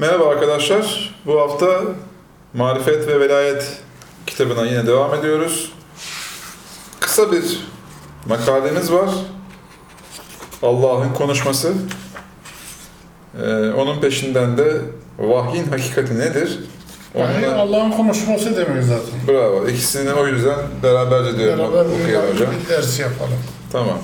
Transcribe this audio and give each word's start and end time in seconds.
Merhaba 0.00 0.28
arkadaşlar. 0.28 1.14
Bu 1.26 1.40
hafta 1.40 1.80
Marifet 2.54 3.08
ve 3.08 3.20
Velayet 3.20 3.78
kitabına 4.26 4.66
yine 4.66 4.86
devam 4.86 5.14
ediyoruz. 5.14 5.72
Kısa 7.00 7.32
bir 7.32 7.60
makalemiz 8.26 8.92
var. 8.92 9.08
Allah'ın 10.62 11.14
konuşması. 11.14 11.72
Ee, 13.42 13.70
onun 13.70 14.00
peşinden 14.00 14.58
de 14.58 14.80
vahyin 15.18 15.66
hakikati 15.66 16.18
nedir? 16.18 16.58
Onunla- 17.14 17.56
Allah'ın 17.56 17.90
konuşması 17.90 18.56
demek 18.56 18.84
zaten. 18.84 19.14
Bravo. 19.28 19.68
İkisini 19.68 20.12
o 20.12 20.26
yüzden 20.26 20.58
beraberce 20.82 21.38
diyorum 21.38 21.58
Beraber 21.58 21.84
okuyalım 21.90 22.28
bir, 22.28 22.34
hocam. 22.34 22.50
bir 22.64 22.68
ders 22.68 23.00
yapalım. 23.00 23.38
Tamam. 23.72 23.98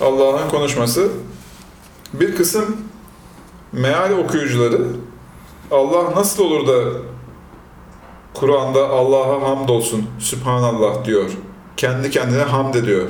Allah'ın 0.00 0.48
konuşması. 0.48 1.08
Bir 2.12 2.36
kısım 2.36 2.76
meal 3.72 4.12
okuyucuları 4.12 4.78
Allah 5.70 6.16
nasıl 6.16 6.44
olur 6.44 6.66
da 6.66 6.98
Kur'an'da 8.34 8.88
Allah'a 8.88 9.48
hamd 9.48 9.68
olsun, 9.68 10.06
Sübhanallah 10.18 11.04
diyor. 11.04 11.30
Kendi 11.76 12.10
kendine 12.10 12.42
hamd 12.42 12.74
ediyor. 12.74 13.08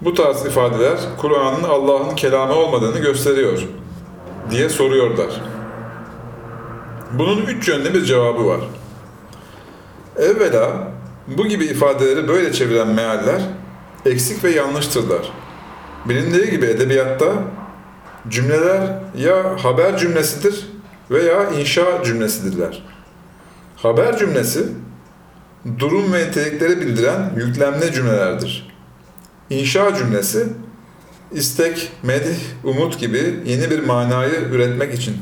Bu 0.00 0.14
tarz 0.14 0.46
ifadeler 0.46 0.98
Kur'an'ın 1.18 1.62
Allah'ın 1.62 2.16
kelamı 2.16 2.54
olmadığını 2.54 2.98
gösteriyor 2.98 3.62
diye 4.50 4.68
soruyorlar. 4.68 5.40
Bunun 7.12 7.42
üç 7.42 7.68
yönlü 7.68 7.94
bir 7.94 8.04
cevabı 8.04 8.46
var. 8.46 8.60
Evvela 10.16 10.92
bu 11.26 11.46
gibi 11.46 11.64
ifadeleri 11.64 12.28
böyle 12.28 12.52
çeviren 12.52 12.88
mealler 12.88 13.42
eksik 14.06 14.44
ve 14.44 14.50
yanlıştırlar. 14.50 15.32
Bilindiği 16.04 16.50
gibi 16.50 16.66
edebiyatta 16.66 17.32
cümleler 18.28 18.98
ya 19.16 19.64
haber 19.64 19.98
cümlesidir 19.98 20.66
veya 21.10 21.50
inşa 21.50 22.04
cümlesidirler. 22.04 22.82
Haber 23.76 24.18
cümlesi 24.18 24.66
durum 25.78 26.12
ve 26.12 26.26
nitelikleri 26.26 26.80
bildiren 26.80 27.32
yüklemli 27.36 27.92
cümlelerdir. 27.92 28.68
İnşa 29.50 29.94
cümlesi 29.94 30.46
istek, 31.32 31.92
medih, 32.02 32.38
umut 32.64 32.98
gibi 32.98 33.40
yeni 33.46 33.70
bir 33.70 33.86
manayı 33.86 34.40
üretmek 34.52 34.94
için 34.94 35.16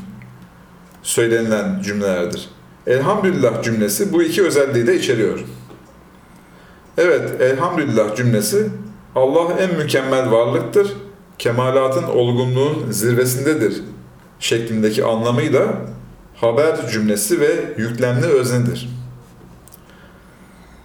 söylenilen 1.03 1.81
cümlelerdir. 1.81 2.49
Elhamdülillah 2.87 3.63
cümlesi 3.63 4.13
bu 4.13 4.23
iki 4.23 4.43
özelliği 4.43 4.87
de 4.87 4.95
içeriyor. 4.95 5.39
Evet, 6.97 7.41
elhamdülillah 7.41 8.15
cümlesi 8.15 8.69
Allah 9.15 9.53
en 9.59 9.77
mükemmel 9.77 10.31
varlıktır, 10.31 10.93
kemalatın 11.41 12.03
olgunluğun 12.03 12.91
zirvesindedir 12.91 13.81
şeklindeki 14.39 15.05
anlamıyla 15.05 15.75
haber 16.35 16.87
cümlesi 16.91 17.39
ve 17.39 17.49
yüklemli 17.77 18.25
öznedir. 18.25 18.89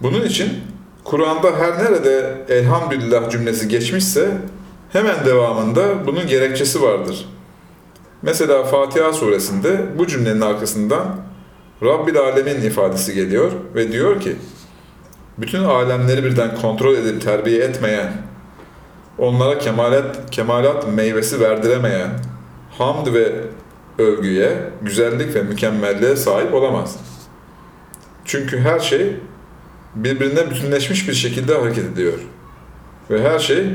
Bunun 0.01 0.21
için 0.21 0.49
Kur'an'da 1.03 1.55
her 1.55 1.83
nerede 1.83 2.45
elhamdülillah 2.49 3.29
cümlesi 3.29 3.67
geçmişse 3.67 4.31
hemen 4.91 5.25
devamında 5.25 6.07
bunun 6.07 6.27
gerekçesi 6.27 6.81
vardır. 6.81 7.29
Mesela 8.21 8.63
Fatiha 8.63 9.13
suresinde 9.13 9.85
bu 9.97 10.07
cümlenin 10.07 10.41
arkasından 10.41 11.15
Rabbil 11.83 12.17
Alemin 12.17 12.61
ifadesi 12.61 13.13
geliyor 13.13 13.51
ve 13.75 13.91
diyor 13.91 14.21
ki 14.21 14.35
bütün 15.37 15.63
alemleri 15.63 16.23
birden 16.23 16.55
kontrol 16.61 16.95
edip 16.95 17.21
terbiye 17.21 17.63
etmeyen, 17.63 18.26
onlara 19.17 19.57
kemalat, 19.57 20.31
kemalat 20.31 20.87
meyvesi 20.93 21.39
verdiremeyen, 21.39 22.09
hamd 22.77 23.13
ve 23.13 23.31
övgüye, 23.97 24.57
güzellik 24.81 25.35
ve 25.35 25.41
mükemmelliğe 25.41 26.15
sahip 26.15 26.53
olamaz. 26.53 26.95
Çünkü 28.25 28.59
her 28.59 28.79
şey 28.79 29.15
birbirine 29.95 30.49
bütünleşmiş 30.49 31.07
bir 31.07 31.13
şekilde 31.13 31.57
hareket 31.57 31.85
ediyor. 31.85 32.13
Ve 33.09 33.23
her 33.23 33.39
şey 33.39 33.65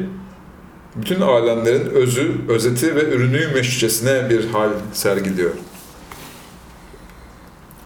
bütün 0.96 1.20
alemlerin 1.20 1.90
özü, 1.90 2.32
özeti 2.48 2.96
ve 2.96 3.04
ürünü 3.04 3.48
meşrucesine 3.54 4.30
bir 4.30 4.48
hal 4.48 4.70
sergiliyor. 4.92 5.50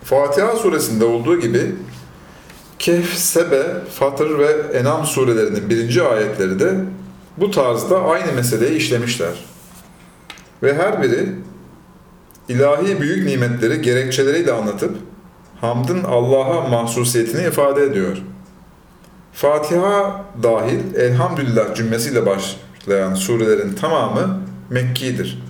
Fatiha 0.04 0.56
suresinde 0.56 1.04
olduğu 1.04 1.40
gibi 1.40 1.74
Kehf, 2.78 3.14
Sebe, 3.14 3.66
Fatır 3.94 4.38
ve 4.38 4.78
Enam 4.78 5.06
surelerinin 5.06 5.70
birinci 5.70 6.02
ayetleri 6.02 6.60
de 6.60 6.74
bu 7.36 7.50
tarzda 7.50 8.02
aynı 8.02 8.32
meseleyi 8.32 8.76
işlemişler. 8.76 9.44
Ve 10.62 10.74
her 10.74 11.02
biri 11.02 11.28
ilahi 12.48 13.00
büyük 13.00 13.26
nimetleri 13.26 13.82
gerekçeleriyle 13.82 14.52
anlatıp 14.52 14.96
hamdın 15.60 16.04
Allah'a 16.04 16.68
mahsusiyetini 16.68 17.46
ifade 17.46 17.82
ediyor. 17.82 18.16
Fatiha 19.32 20.24
dahil 20.42 20.94
elhamdülillah 20.94 21.74
cümlesiyle 21.74 22.26
başlayan 22.26 23.14
surelerin 23.14 23.72
tamamı 23.72 24.40
Mekki'dir. 24.70 25.42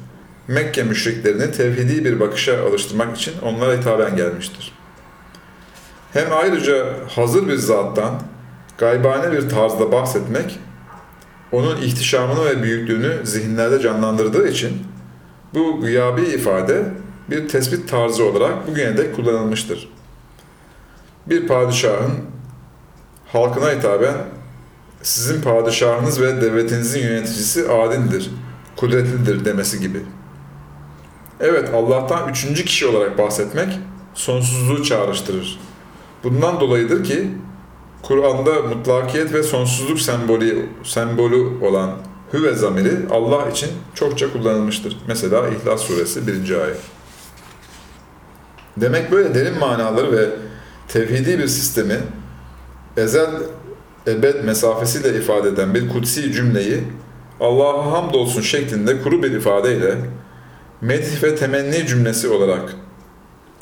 Mekke 0.49 0.83
müşriklerini 0.83 1.53
tevhidi 1.53 2.05
bir 2.05 2.21
bakışa 2.21 2.67
alıştırmak 2.69 3.17
için 3.17 3.33
onlara 3.43 3.77
hitaben 3.77 4.17
gelmiştir. 4.17 4.73
Hem 6.13 6.33
ayrıca 6.33 6.87
hazır 7.09 7.49
bir 7.49 7.57
zattan 7.57 8.23
gaybane 8.79 9.33
bir 9.33 9.49
tarzda 9.49 9.93
bahsetmek, 9.93 10.59
onun 11.53 11.77
ihtişamını 11.77 12.45
ve 12.45 12.63
büyüklüğünü 12.63 13.27
zihinlerde 13.27 13.81
canlandırdığı 13.81 14.49
için 14.49 14.83
bu 15.55 15.81
gıyabi 15.81 16.23
ifade 16.23 16.85
bir 17.31 17.49
tespit 17.49 17.89
tarzı 17.89 18.25
olarak 18.25 18.69
bugüne 18.69 18.97
dek 18.97 19.17
kullanılmıştır. 19.17 19.89
Bir 21.27 21.47
padişahın 21.47 22.13
halkına 23.27 23.71
hitaben 23.71 24.15
sizin 25.03 25.43
padişahınız 25.43 26.21
ve 26.21 26.41
devletinizin 26.41 27.01
yöneticisi 27.01 27.69
adildir, 27.69 28.31
kudretlidir 28.77 29.45
demesi 29.45 29.81
gibi. 29.81 30.03
Evet, 31.41 31.71
Allah'tan 31.75 32.29
üçüncü 32.29 32.65
kişi 32.65 32.87
olarak 32.87 33.19
bahsetmek 33.19 33.79
sonsuzluğu 34.15 34.83
çağrıştırır. 34.83 35.61
Bundan 36.25 36.61
dolayıdır 36.61 37.05
ki 37.05 37.31
Kur'an'da 38.09 38.63
mutlakiyet 38.63 39.33
ve 39.33 39.43
sonsuzluk 39.43 40.01
sembolü, 40.01 40.67
sembolü 40.85 41.65
olan 41.65 41.91
hüve 42.33 42.55
zamiri 42.55 42.97
Allah 43.11 43.51
için 43.51 43.71
çokça 43.95 44.33
kullanılmıştır. 44.33 44.97
Mesela 45.09 45.49
İhlas 45.49 45.81
Suresi 45.83 46.27
1. 46.27 46.33
ayet. 46.33 46.81
Demek 48.77 49.13
böyle 49.13 49.35
derin 49.35 49.59
manaları 49.59 50.13
ve 50.13 50.29
tevhidi 50.89 51.39
bir 51.39 51.47
sistemi 51.47 51.97
ezel 52.97 53.31
ebed 54.07 54.45
mesafesiyle 54.45 55.19
ifade 55.19 55.49
eden 55.49 55.75
bir 55.75 55.89
kutsi 55.89 56.33
cümleyi 56.33 56.85
Allah'a 57.41 57.93
hamdolsun 57.93 58.43
şeklinde 58.43 59.03
kuru 59.03 59.23
bir 59.23 59.31
ifadeyle 59.31 59.95
medih 60.81 61.23
ve 61.23 61.37
temenni 61.37 61.87
cümlesi 61.87 62.29
olarak 62.29 62.75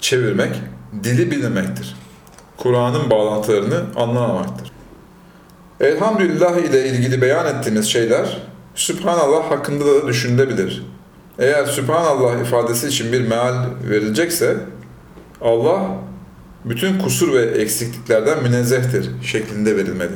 çevirmek 0.00 0.61
dili 1.05 1.31
bilmemektir. 1.31 2.03
Kur'an'ın 2.56 3.10
bağlantılarını 3.10 3.81
anlamamaktır. 3.97 4.72
Elhamdülillah 5.81 6.56
ile 6.56 6.88
ilgili 6.88 7.22
beyan 7.22 7.47
ettiğimiz 7.47 7.87
şeyler 7.87 8.38
Sübhanallah 8.75 9.50
hakkında 9.50 9.87
da 9.87 10.09
düşünülebilir. 10.09 10.87
Eğer 11.38 11.66
Sübhanallah 11.66 12.41
ifadesi 12.41 12.88
için 12.88 13.12
bir 13.12 13.28
meal 13.28 13.54
verilecekse 13.91 14.56
Allah 15.41 15.87
bütün 16.64 16.98
kusur 16.98 17.32
ve 17.32 17.43
eksikliklerden 17.43 18.43
münezzehtir 18.43 19.10
şeklinde 19.22 19.76
verilmeli. 19.76 20.12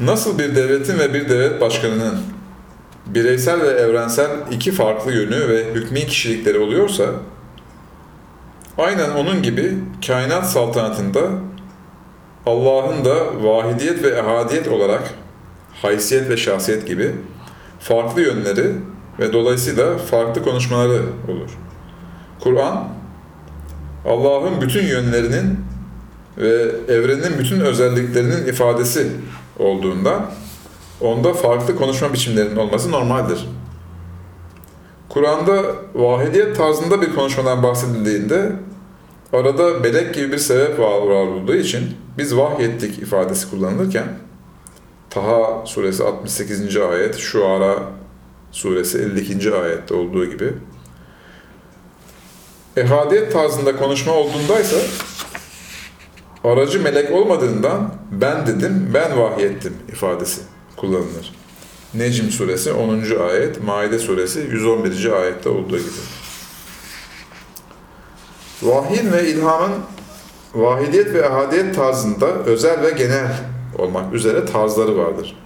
Nasıl 0.00 0.38
bir 0.38 0.56
devletin 0.56 0.98
ve 0.98 1.14
bir 1.14 1.28
devlet 1.28 1.60
başkanının 1.60 2.14
bireysel 3.06 3.60
ve 3.60 3.68
evrensel 3.68 4.30
iki 4.50 4.72
farklı 4.72 5.12
yönü 5.12 5.48
ve 5.48 5.74
hükmî 5.74 6.06
kişilikleri 6.06 6.58
oluyorsa, 6.58 7.04
aynen 8.78 9.10
onun 9.10 9.42
gibi 9.42 9.78
kainat 10.06 10.50
saltanatında 10.50 11.20
Allah'ın 12.46 13.04
da 13.04 13.44
vahidiyet 13.44 14.02
ve 14.02 14.08
ehadiyet 14.08 14.68
olarak 14.68 15.14
haysiyet 15.82 16.28
ve 16.28 16.36
şahsiyet 16.36 16.86
gibi 16.86 17.14
farklı 17.80 18.20
yönleri 18.20 18.72
ve 19.18 19.32
dolayısıyla 19.32 19.98
farklı 19.98 20.42
konuşmaları 20.42 21.02
olur. 21.28 21.50
Kur'an, 22.40 22.88
Allah'ın 24.06 24.60
bütün 24.60 24.86
yönlerinin 24.86 25.60
ve 26.38 26.70
evrenin 26.88 27.38
bütün 27.38 27.60
özelliklerinin 27.60 28.46
ifadesi 28.46 29.12
olduğundan 29.58 30.26
onda 31.00 31.34
farklı 31.34 31.76
konuşma 31.76 32.12
biçimlerinin 32.12 32.56
olması 32.56 32.90
normaldir. 32.90 33.46
Kur'an'da 35.12 35.62
vahidiyet 35.94 36.56
tarzında 36.56 37.02
bir 37.02 37.14
konuşmadan 37.14 37.62
bahsedildiğinde 37.62 38.52
arada 39.32 39.78
melek 39.78 40.14
gibi 40.14 40.32
bir 40.32 40.38
sebep 40.38 40.78
var 40.78 41.26
olduğu 41.26 41.54
için 41.54 41.96
biz 42.18 42.36
vahyettik 42.36 42.98
ifadesi 42.98 43.50
kullanılırken 43.50 44.06
Taha 45.10 45.66
suresi 45.66 46.04
68. 46.04 46.76
ayet, 46.76 47.16
Şuara 47.16 47.78
suresi 48.52 48.98
52. 48.98 49.54
ayette 49.54 49.94
olduğu 49.94 50.26
gibi. 50.26 50.52
Ehadiyet 52.76 53.32
tarzında 53.32 53.76
konuşma 53.76 54.12
olduğundaysa 54.12 54.76
aracı 56.44 56.82
melek 56.82 57.12
olmadığından 57.12 57.94
ben 58.10 58.46
dedim, 58.46 58.90
ben 58.94 59.18
vahyettim 59.18 59.74
ifadesi 59.88 60.40
kullanılır. 60.76 61.41
Necm 61.94 62.30
suresi 62.30 62.72
10. 62.72 63.02
ayet, 63.30 63.62
Maide 63.62 63.98
suresi 63.98 64.40
111. 64.50 65.12
ayette 65.12 65.48
olduğu 65.48 65.78
gibi. 65.78 65.90
Vahyin 68.62 69.12
ve 69.12 69.28
ilhamın 69.28 69.72
vahidiyet 70.54 71.14
ve 71.14 71.18
ehadiyet 71.18 71.74
tarzında 71.74 72.26
özel 72.26 72.82
ve 72.82 72.90
genel 72.90 73.36
olmak 73.78 74.14
üzere 74.14 74.44
tarzları 74.44 74.96
vardır. 74.96 75.36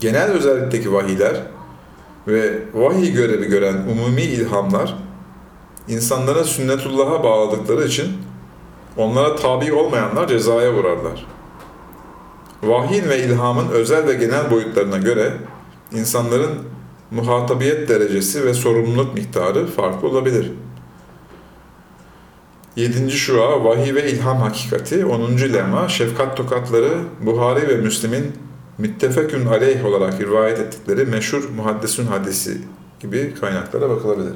Genel 0.00 0.30
özellikteki 0.30 0.92
vahiyler 0.92 1.42
ve 2.28 2.62
vahiy 2.74 3.12
görevi 3.12 3.46
gören 3.46 3.76
umumi 3.92 4.22
ilhamlar 4.22 4.96
insanlara 5.88 6.44
sünnetullah'a 6.44 7.24
bağladıkları 7.24 7.84
için 7.84 8.12
onlara 8.96 9.36
tabi 9.36 9.72
olmayanlar 9.72 10.28
cezaya 10.28 10.74
uğrarlar. 10.74 11.35
Vahyin 12.62 13.08
ve 13.08 13.22
ilhamın 13.22 13.68
özel 13.68 14.06
ve 14.06 14.14
genel 14.14 14.50
boyutlarına 14.50 14.98
göre 14.98 15.32
insanların 15.92 16.50
muhatabiyet 17.10 17.88
derecesi 17.88 18.44
ve 18.44 18.54
sorumluluk 18.54 19.14
miktarı 19.14 19.66
farklı 19.66 20.08
olabilir. 20.08 20.52
7. 22.76 23.10
Şua, 23.10 23.64
Vahiy 23.64 23.94
ve 23.94 24.10
İlham 24.10 24.36
Hakikati, 24.36 25.06
10. 25.06 25.20
Lema, 25.38 25.88
Şefkat 25.88 26.36
Tokatları, 26.36 26.90
Buhari 27.20 27.68
ve 27.68 27.76
Müslim'in 27.76 28.32
müttefekün 28.78 29.46
aleyh 29.46 29.84
olarak 29.84 30.20
rivayet 30.20 30.58
ettikleri 30.58 31.04
meşhur 31.04 31.48
muhaddisun 31.56 32.06
hadisi 32.06 32.58
gibi 33.00 33.34
kaynaklara 33.40 33.90
bakılabilir. 33.90 34.34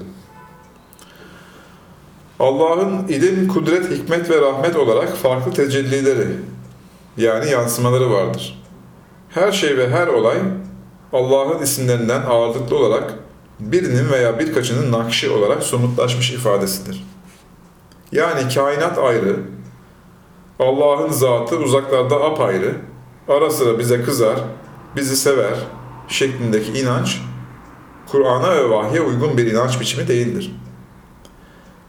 Allah'ın 2.38 3.08
ilim, 3.08 3.48
kudret, 3.48 3.90
hikmet 3.90 4.30
ve 4.30 4.40
rahmet 4.40 4.76
olarak 4.76 5.16
farklı 5.16 5.52
tecellileri 5.52 6.26
yani 7.16 7.50
yansımaları 7.50 8.10
vardır. 8.10 8.62
Her 9.28 9.52
şey 9.52 9.76
ve 9.76 9.90
her 9.90 10.06
olay 10.06 10.38
Allah'ın 11.12 11.62
isimlerinden 11.62 12.22
ağırlıklı 12.22 12.78
olarak 12.78 13.14
birinin 13.60 14.10
veya 14.10 14.38
birkaçının 14.38 14.92
nakşi 14.92 15.30
olarak 15.30 15.62
somutlaşmış 15.62 16.30
ifadesidir. 16.30 17.06
Yani 18.12 18.54
kainat 18.54 18.98
ayrı, 18.98 19.36
Allah'ın 20.58 21.10
zatı 21.10 21.56
uzaklarda 21.56 22.24
apayrı, 22.24 22.74
ara 23.28 23.50
sıra 23.50 23.78
bize 23.78 24.02
kızar, 24.02 24.40
bizi 24.96 25.16
sever 25.16 25.54
şeklindeki 26.08 26.80
inanç, 26.80 27.20
Kur'an'a 28.12 28.56
ve 28.56 28.70
vahye 28.70 29.00
uygun 29.00 29.36
bir 29.36 29.46
inanç 29.46 29.80
biçimi 29.80 30.08
değildir. 30.08 30.56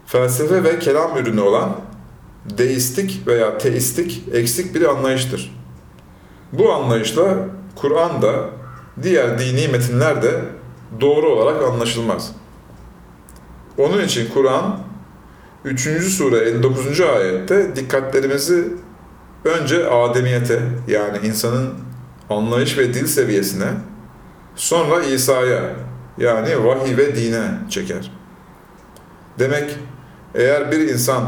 Felsefe 0.05 0.63
ve 0.63 0.79
kelam 0.79 1.17
ürünü 1.17 1.41
olan 1.41 1.69
deistik 2.45 3.27
veya 3.27 3.57
teistik 3.57 4.23
eksik 4.33 4.75
bir 4.75 4.81
anlayıştır. 4.81 5.55
Bu 6.53 6.73
anlayışla 6.73 7.37
Kur'an 7.75 8.21
da 8.21 8.49
diğer 9.03 9.39
dini 9.39 9.67
metinler 9.67 10.21
de 10.21 10.41
doğru 11.01 11.29
olarak 11.29 11.63
anlaşılmaz. 11.63 12.31
Onun 13.77 14.03
için 14.03 14.29
Kur'an 14.33 14.79
3. 15.65 15.81
sure 16.17 16.37
59. 16.37 17.01
ayette 17.01 17.75
dikkatlerimizi 17.75 18.67
önce 19.45 19.87
ademiyete 19.87 20.61
yani 20.87 21.17
insanın 21.23 21.73
anlayış 22.29 22.77
ve 22.77 22.93
dil 22.93 23.07
seviyesine 23.07 23.67
sonra 24.55 25.03
İsa'ya 25.03 25.61
yani 26.17 26.65
vahiy 26.65 26.97
ve 26.97 27.15
dine 27.15 27.43
çeker. 27.69 28.11
Demek 29.39 29.75
eğer 30.35 30.71
bir 30.71 30.79
insan 30.79 31.23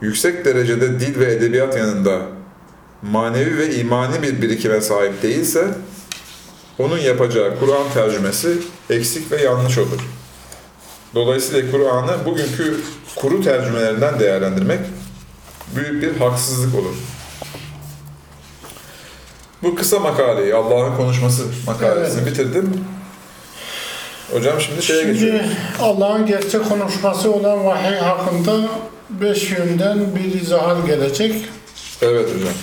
yüksek 0.00 0.44
derecede 0.44 1.00
dil 1.00 1.20
ve 1.20 1.32
edebiyat 1.32 1.76
yanında 1.76 2.20
manevi 3.02 3.58
ve 3.58 3.76
imani 3.76 4.22
bir 4.22 4.42
birikime 4.42 4.80
sahip 4.80 5.22
değilse 5.22 5.68
onun 6.78 6.98
yapacağı 6.98 7.58
Kur'an 7.60 7.84
tercümesi 7.94 8.58
eksik 8.90 9.32
ve 9.32 9.42
yanlış 9.42 9.78
olur. 9.78 10.00
Dolayısıyla 11.14 11.70
Kur'an'ı 11.70 12.24
bugünkü 12.24 12.80
kuru 13.16 13.42
tercümelerinden 13.42 14.20
değerlendirmek 14.20 14.80
büyük 15.76 16.02
bir 16.02 16.20
haksızlık 16.20 16.74
olur. 16.74 16.94
Bu 19.62 19.74
kısa 19.74 19.98
makaleyi, 19.98 20.54
Allah'ın 20.54 20.96
konuşması 20.96 21.42
makalesini 21.66 22.22
Evet. 22.22 22.32
bitirdim. 22.32 22.84
Hocam 24.32 24.60
şimdi 24.60 24.82
şeye 24.82 25.02
Şimdi 25.02 25.12
geçiyoruz. 25.12 25.50
Allah'ın 25.80 26.26
gerçek 26.26 26.68
konuşması 26.68 27.32
olan 27.32 27.64
vahiy 27.64 27.96
hakkında 27.96 28.68
beş 29.10 29.50
yönden 29.50 29.98
bir 30.16 30.40
izahat 30.40 30.86
gelecek. 30.86 31.34
Evet 32.02 32.28
hocam. 32.34 32.54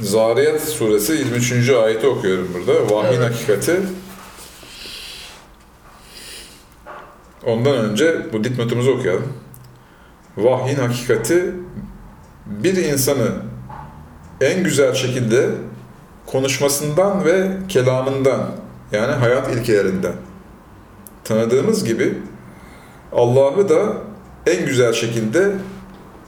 Zariyat 0.00 0.60
suresi 0.60 1.12
23. 1.12 1.70
ayeti 1.70 2.06
okuyorum 2.06 2.48
burada. 2.54 2.94
Vahyin 2.94 3.20
Evet. 3.20 3.30
hakikati. 3.30 3.80
Ondan 7.46 7.76
önce 7.76 8.32
bu 8.32 8.44
dipnotumuzu 8.44 8.90
okuyalım. 8.90 9.32
Vahyin 10.36 10.76
hakikati 10.76 11.54
bir 12.46 12.76
insanı 12.76 13.28
en 14.40 14.64
güzel 14.64 14.94
şekilde 14.94 15.50
konuşmasından 16.26 17.24
ve 17.24 17.48
kelamından 17.68 18.50
yani 18.92 19.12
hayat 19.12 19.56
ilkelerinden 19.56 20.12
tanıdığımız 21.24 21.84
gibi 21.84 22.18
Allah'ı 23.12 23.68
da 23.68 23.92
en 24.46 24.66
güzel 24.66 24.92
şekilde 24.92 25.52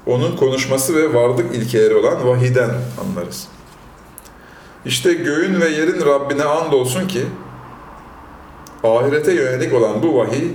onun 0.06 0.36
konuşması 0.36 0.96
ve 0.96 1.14
varlık 1.14 1.54
ilkeleri 1.54 1.94
olan 1.94 2.26
vahiden 2.28 2.70
anlarız. 3.00 3.48
İşte 4.84 5.14
göğün 5.14 5.60
ve 5.60 5.68
yerin 5.68 6.06
Rabbine 6.06 6.44
andolsun 6.44 7.08
ki 7.08 7.22
ahirete 8.84 9.32
yönelik 9.32 9.74
olan 9.74 10.02
bu 10.02 10.16
vahiy 10.16 10.48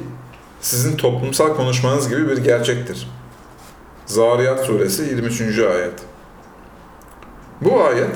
sizin 0.62 0.98
toplumsal 0.98 1.56
konuşmanız 1.56 2.10
gibi 2.10 2.30
bir 2.30 2.38
gerçektir. 2.38 3.08
Zariyat 4.06 4.66
suresi 4.66 5.04
23. 5.04 5.42
ayet. 5.60 5.94
Bu 7.62 7.84
ayet 7.84 8.16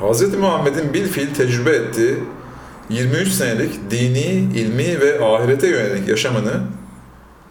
Hz. 0.00 0.34
Muhammed'in 0.34 0.94
bilfiil 0.94 1.34
tecrübe 1.34 1.70
ettiği 1.70 2.14
23 2.88 3.28
senelik 3.28 3.90
dini, 3.90 4.58
ilmi 4.58 5.00
ve 5.00 5.24
ahirete 5.24 5.68
yönelik 5.68 6.08
yaşamını 6.08 6.62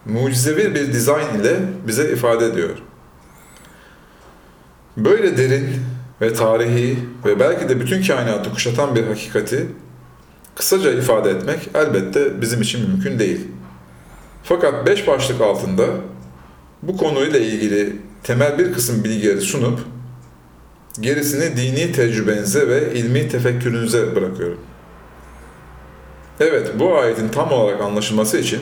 mucizevi 0.05 0.75
bir 0.75 0.93
dizayn 0.93 1.39
ile 1.39 1.59
bize 1.87 2.11
ifade 2.11 2.45
ediyor. 2.45 2.77
Böyle 4.97 5.37
derin 5.37 5.69
ve 6.21 6.33
tarihi 6.33 6.99
ve 7.25 7.39
belki 7.39 7.69
de 7.69 7.79
bütün 7.79 8.03
kainatı 8.03 8.51
kuşatan 8.51 8.95
bir 8.95 9.07
hakikati 9.07 9.67
kısaca 10.55 10.91
ifade 10.91 11.29
etmek 11.29 11.69
elbette 11.73 12.41
bizim 12.41 12.61
için 12.61 12.89
mümkün 12.89 13.19
değil. 13.19 13.47
Fakat 14.43 14.87
beş 14.87 15.07
başlık 15.07 15.41
altında 15.41 15.85
bu 16.81 16.97
konuyla 16.97 17.39
ilgili 17.39 17.95
temel 18.23 18.57
bir 18.57 18.73
kısım 18.73 19.03
bilgileri 19.03 19.41
sunup 19.41 19.79
gerisini 20.99 21.57
dini 21.57 21.91
tecrübenize 21.91 22.67
ve 22.67 22.93
ilmi 22.93 23.29
tefekkürünüze 23.29 24.15
bırakıyorum. 24.15 24.59
Evet, 26.39 26.71
bu 26.79 26.97
ayetin 26.97 27.29
tam 27.29 27.51
olarak 27.51 27.81
anlaşılması 27.81 28.37
için 28.37 28.59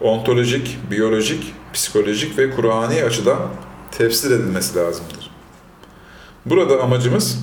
ontolojik, 0.00 0.78
biyolojik, 0.90 1.54
psikolojik 1.72 2.38
ve 2.38 2.50
Kur'ani 2.50 3.04
açıdan 3.04 3.38
tefsir 3.90 4.30
edilmesi 4.30 4.78
lazımdır. 4.78 5.30
Burada 6.46 6.82
amacımız 6.82 7.38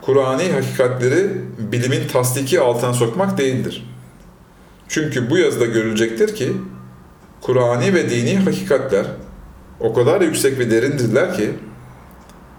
Kur'ani 0.00 0.52
hakikatleri 0.52 1.30
bilimin 1.58 2.08
tasdiki 2.08 2.60
altına 2.60 2.94
sokmak 2.94 3.38
değildir. 3.38 3.86
Çünkü 4.88 5.30
bu 5.30 5.38
yazıda 5.38 5.66
görülecektir 5.66 6.34
ki 6.34 6.52
Kur'ani 7.40 7.94
ve 7.94 8.10
dini 8.10 8.38
hakikatler 8.38 9.06
o 9.80 9.94
kadar 9.94 10.20
yüksek 10.20 10.58
ve 10.58 10.70
derindirler 10.70 11.36
ki 11.36 11.50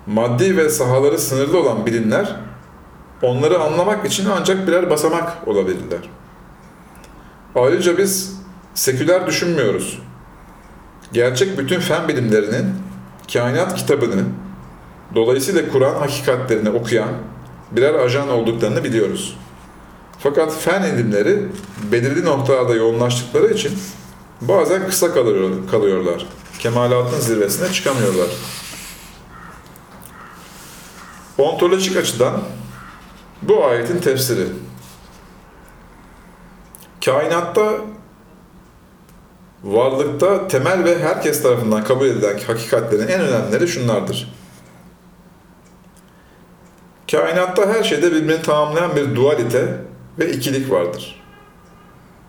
maddi 0.07 0.57
ve 0.57 0.69
sahaları 0.69 1.19
sınırlı 1.19 1.59
olan 1.59 1.85
bilimler 1.85 2.35
onları 3.21 3.59
anlamak 3.59 4.05
için 4.05 4.27
ancak 4.39 4.67
birer 4.67 4.89
basamak 4.89 5.47
olabilirler. 5.47 6.09
Ayrıca 7.55 7.97
biz 7.97 8.38
seküler 8.79 9.27
düşünmüyoruz. 9.27 9.99
Gerçek 11.13 11.57
bütün 11.57 11.79
fen 11.79 12.07
bilimlerinin 12.07 12.75
kainat 13.33 13.75
kitabını, 13.75 14.23
dolayısıyla 15.15 15.71
Kur'an 15.71 15.95
hakikatlerini 15.95 16.69
okuyan 16.69 17.09
birer 17.71 17.93
ajan 17.93 18.29
olduklarını 18.29 18.83
biliyoruz. 18.83 19.37
Fakat 20.19 20.57
fen 20.57 20.83
ilimleri 20.83 21.47
belirli 21.91 22.25
noktalarda 22.25 22.75
yoğunlaştıkları 22.75 23.53
için 23.53 23.79
bazen 24.41 24.87
kısa 24.87 25.13
kalıyor, 25.13 25.51
kalıyorlar. 25.71 26.25
Kemalatın 26.59 27.19
zirvesine 27.19 27.73
çıkamıyorlar. 27.73 28.27
Ontolojik 31.37 31.97
açıdan 31.97 32.41
Bu 33.41 33.65
ayetin 33.65 33.99
tefsiri. 33.99 34.47
Kainatta 37.05 37.71
varlıkta 39.63 40.47
temel 40.47 40.83
ve 40.83 40.99
herkes 40.99 41.43
tarafından 41.43 41.83
kabul 41.83 42.05
edilen 42.05 42.39
hakikatlerin 42.47 43.07
en 43.07 43.21
önemlileri 43.21 43.67
şunlardır. 43.67 44.33
Kainatta 47.11 47.73
her 47.73 47.83
şeyde 47.83 48.11
birbirini 48.11 48.41
tamamlayan 48.41 48.95
bir 48.95 49.15
dualite 49.15 49.75
ve 50.19 50.31
ikilik 50.31 50.71
vardır. 50.71 51.21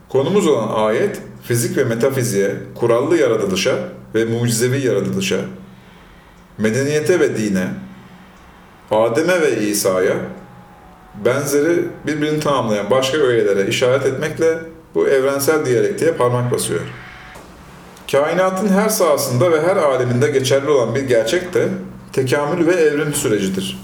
Konumuz 0.08 0.46
olan 0.46 0.68
ayet, 0.87 1.20
fizik 1.42 1.76
ve 1.76 1.84
metafiziğe, 1.84 2.56
kurallı 2.75 3.16
yaratılışa 3.16 3.78
ve 4.14 4.25
mucizevi 4.25 4.87
yaratılışa, 4.87 5.40
medeniyete 6.58 7.20
ve 7.20 7.37
dine, 7.37 7.68
Adem'e 8.90 9.40
ve 9.40 9.60
İsa'ya, 9.60 10.16
benzeri 11.25 11.84
birbirini 12.06 12.40
tamamlayan 12.40 12.90
başka 12.90 13.18
öğelere 13.18 13.66
işaret 13.66 14.06
etmekle 14.06 14.58
bu 14.94 15.08
evrensel 15.08 15.66
diyalektiğe 15.66 16.12
parmak 16.12 16.52
basıyor. 16.52 16.80
Kainatın 18.12 18.68
her 18.68 18.88
sahasında 18.88 19.52
ve 19.52 19.62
her 19.62 19.76
aleminde 19.76 20.30
geçerli 20.30 20.70
olan 20.70 20.94
bir 20.94 21.02
gerçek 21.02 21.54
de 21.54 21.68
tekamül 22.12 22.66
ve 22.66 22.72
evrim 22.72 23.14
sürecidir. 23.14 23.78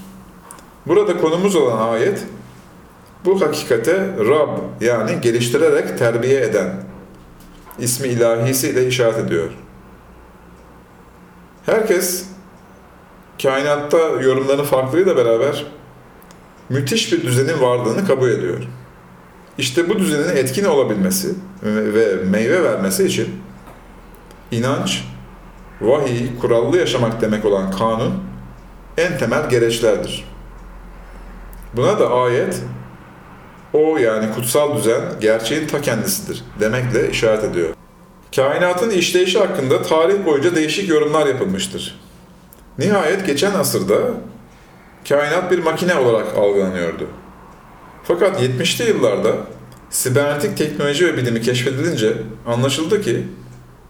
Burada 0.87 1.17
konumuz 1.17 1.55
olan 1.55 1.93
ayet, 1.93 2.23
bu 3.25 3.41
hakikate 3.41 4.07
Rab 4.17 4.49
yani 4.81 5.21
geliştirerek 5.21 5.97
terbiye 5.97 6.41
eden 6.41 6.83
ismi 7.79 8.07
ilahisiyle 8.07 8.87
işaret 8.87 9.17
ediyor. 9.17 9.49
Herkes 11.65 12.25
kainatta 13.41 13.97
yorumlarının 13.97 14.63
farklılığıyla 14.63 15.17
beraber 15.17 15.65
müthiş 16.69 17.13
bir 17.13 17.23
düzenin 17.23 17.61
varlığını 17.61 18.07
kabul 18.07 18.29
ediyor. 18.29 18.67
İşte 19.57 19.89
bu 19.89 19.99
düzenin 19.99 20.35
etkin 20.35 20.65
olabilmesi 20.65 21.35
ve 21.63 22.15
meyve 22.15 22.63
vermesi 22.63 23.05
için 23.05 23.46
inanç, 24.51 25.03
vahiy, 25.81 26.39
kurallı 26.41 26.77
yaşamak 26.77 27.21
demek 27.21 27.45
olan 27.45 27.71
kanun 27.71 28.13
en 28.97 29.17
temel 29.17 29.49
gereçlerdir. 29.49 30.25
Buna 31.73 31.99
da 31.99 32.11
ayet, 32.11 32.61
o 33.73 33.97
yani 33.97 34.33
kutsal 34.35 34.77
düzen 34.77 35.01
gerçeğin 35.21 35.67
ta 35.67 35.81
kendisidir 35.81 36.43
demekle 36.59 37.09
işaret 37.09 37.43
ediyor. 37.43 37.69
Kainatın 38.35 38.89
işleyişi 38.89 39.39
hakkında 39.39 39.81
tarih 39.81 40.25
boyunca 40.25 40.55
değişik 40.55 40.89
yorumlar 40.89 41.25
yapılmıştır. 41.25 41.99
Nihayet 42.77 43.25
geçen 43.25 43.53
asırda 43.53 43.97
kainat 45.09 45.51
bir 45.51 45.63
makine 45.63 45.95
olarak 45.95 46.37
algılanıyordu. 46.37 47.07
Fakat 48.03 48.41
70'li 48.41 48.89
yıllarda 48.89 49.31
sibernetik 49.89 50.57
teknoloji 50.57 51.07
ve 51.07 51.17
bilimi 51.17 51.41
keşfedilince 51.41 52.13
anlaşıldı 52.47 53.01
ki 53.01 53.23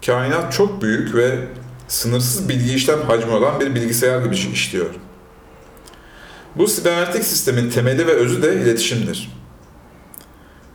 kainat 0.05 0.53
çok 0.53 0.81
büyük 0.81 1.15
ve 1.15 1.39
sınırsız 1.87 2.49
bilgi 2.49 2.73
işlem 2.73 3.01
hacmi 3.01 3.31
olan 3.31 3.59
bir 3.59 3.75
bilgisayar 3.75 4.23
gibi 4.23 4.35
işliyor. 4.35 4.89
Bu 6.55 6.67
sibernetik 6.67 7.23
sistemin 7.23 7.69
temeli 7.69 8.07
ve 8.07 8.11
özü 8.11 8.41
de 8.41 8.55
iletişimdir. 8.55 9.31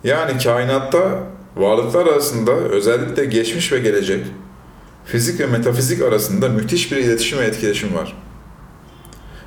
Yani 0.04 0.38
kainatta 0.38 1.22
varlıklar 1.56 2.06
arasında 2.06 2.52
özellikle 2.52 3.24
geçmiş 3.24 3.72
ve 3.72 3.78
gelecek, 3.78 4.26
fizik 5.04 5.40
ve 5.40 5.46
metafizik 5.46 6.02
arasında 6.02 6.48
müthiş 6.48 6.92
bir 6.92 6.96
iletişim 6.96 7.38
ve 7.38 7.44
etkileşim 7.44 7.94
var. 7.94 8.16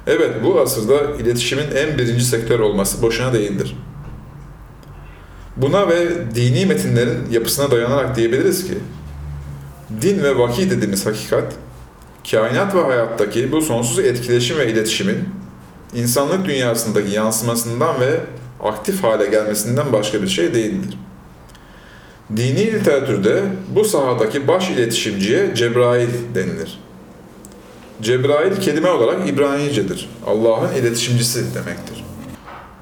Evet, 0.08 0.44
bu 0.44 0.60
asırda 0.60 1.12
iletişimin 1.20 1.76
en 1.76 1.98
birinci 1.98 2.26
sektör 2.26 2.60
olması 2.60 3.02
boşuna 3.02 3.34
değildir. 3.34 3.76
Buna 5.58 5.90
ve 5.90 6.10
dini 6.36 6.66
metinlerin 6.66 7.32
yapısına 7.32 7.72
dayanarak 7.72 8.16
diyebiliriz 8.16 8.68
ki, 8.68 8.74
din 10.02 10.24
ve 10.24 10.38
vahiy 10.38 10.70
dediğimiz 10.70 11.06
hakikat, 11.06 11.54
kainat 12.32 12.76
ve 12.76 12.82
hayattaki 12.82 13.52
bu 13.52 13.62
sonsuz 13.62 14.00
etkileşim 14.00 14.58
ve 14.58 14.72
iletişimin 14.72 15.30
insanlık 15.96 16.46
dünyasındaki 16.46 17.12
yansımasından 17.12 18.00
ve 18.00 18.20
aktif 18.64 19.04
hale 19.04 19.26
gelmesinden 19.26 19.94
başka 19.94 20.22
bir 20.22 20.28
şey 20.28 20.54
değildir. 20.54 20.98
Dini 22.36 22.74
literatürde 22.74 23.44
bu 23.76 23.86
sahadaki 23.86 24.48
baş 24.48 24.70
iletişimciye 24.70 25.56
Cebrail 25.56 26.10
denilir. 26.36 26.80
Cebrail 28.02 28.56
kelime 28.62 28.90
olarak 28.90 29.30
İbranicedir. 29.30 30.10
Allah'ın 30.28 30.76
iletişimcisi 30.76 31.56
demektir. 31.56 32.06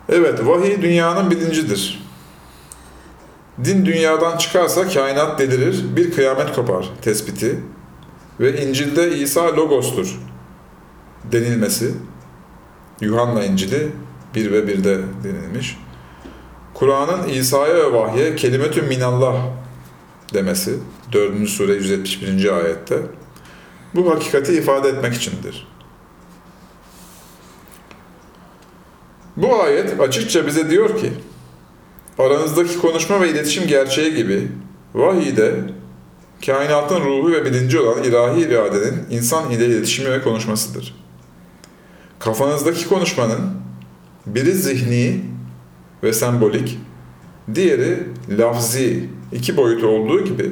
Evet, 0.10 0.39
vahiy 0.45 0.81
dünyanın 0.81 1.31
bilincidir. 1.31 2.02
Din 3.65 3.86
dünyadan 3.86 4.38
çıkarsa 4.38 4.88
kainat 4.88 5.39
delirir, 5.39 5.95
bir 5.95 6.12
kıyamet 6.12 6.55
kopar 6.55 6.89
tespiti 7.01 7.60
ve 8.39 8.62
İncil'de 8.62 9.17
İsa 9.17 9.55
logostur 9.55 10.19
denilmesi, 11.31 11.91
Yuhanna 13.01 13.43
İncil'i 13.43 13.91
1 14.36 14.51
ve 14.51 14.60
1'de 14.60 15.00
denilmiş. 15.24 15.77
Kur'an'ın 16.74 17.29
İsa'ya 17.29 17.75
ve 17.75 17.93
vahye 17.93 18.36
kelimetü 18.36 18.81
minallah 18.81 19.36
demesi 20.33 20.79
4. 21.12 21.50
sure 21.50 21.74
171. 21.74 22.57
ayette 22.57 22.98
bu 23.95 24.12
hakikati 24.12 24.53
ifade 24.53 24.89
etmek 24.89 25.13
içindir. 25.13 25.67
Bu 29.38 29.62
ayet 29.62 30.00
açıkça 30.00 30.48
bize 30.48 30.69
diyor 30.69 30.98
ki 30.98 31.13
aranızdaki 32.20 32.79
konuşma 32.79 33.22
ve 33.22 33.29
iletişim 33.29 33.67
gerçeği 33.67 34.15
gibi 34.15 34.48
vahiyde 34.93 35.55
kainatın 36.46 37.01
ruhu 37.01 37.32
ve 37.32 37.46
bilinci 37.46 37.79
olan 37.79 38.03
ilahi 38.03 38.41
iradenin 38.41 39.03
insan 39.10 39.51
ile 39.51 39.65
iletişimi 39.65 40.12
ve 40.12 40.22
konuşmasıdır. 40.22 40.96
Kafanızdaki 42.20 42.89
konuşmanın 42.89 43.41
biri 44.25 44.51
zihni 44.53 45.22
ve 46.03 46.13
sembolik, 46.13 46.79
diğeri 47.55 48.00
lafzi, 48.29 49.10
iki 49.32 49.58
boyutu 49.58 49.88
olduğu 49.88 50.24
gibi 50.24 50.51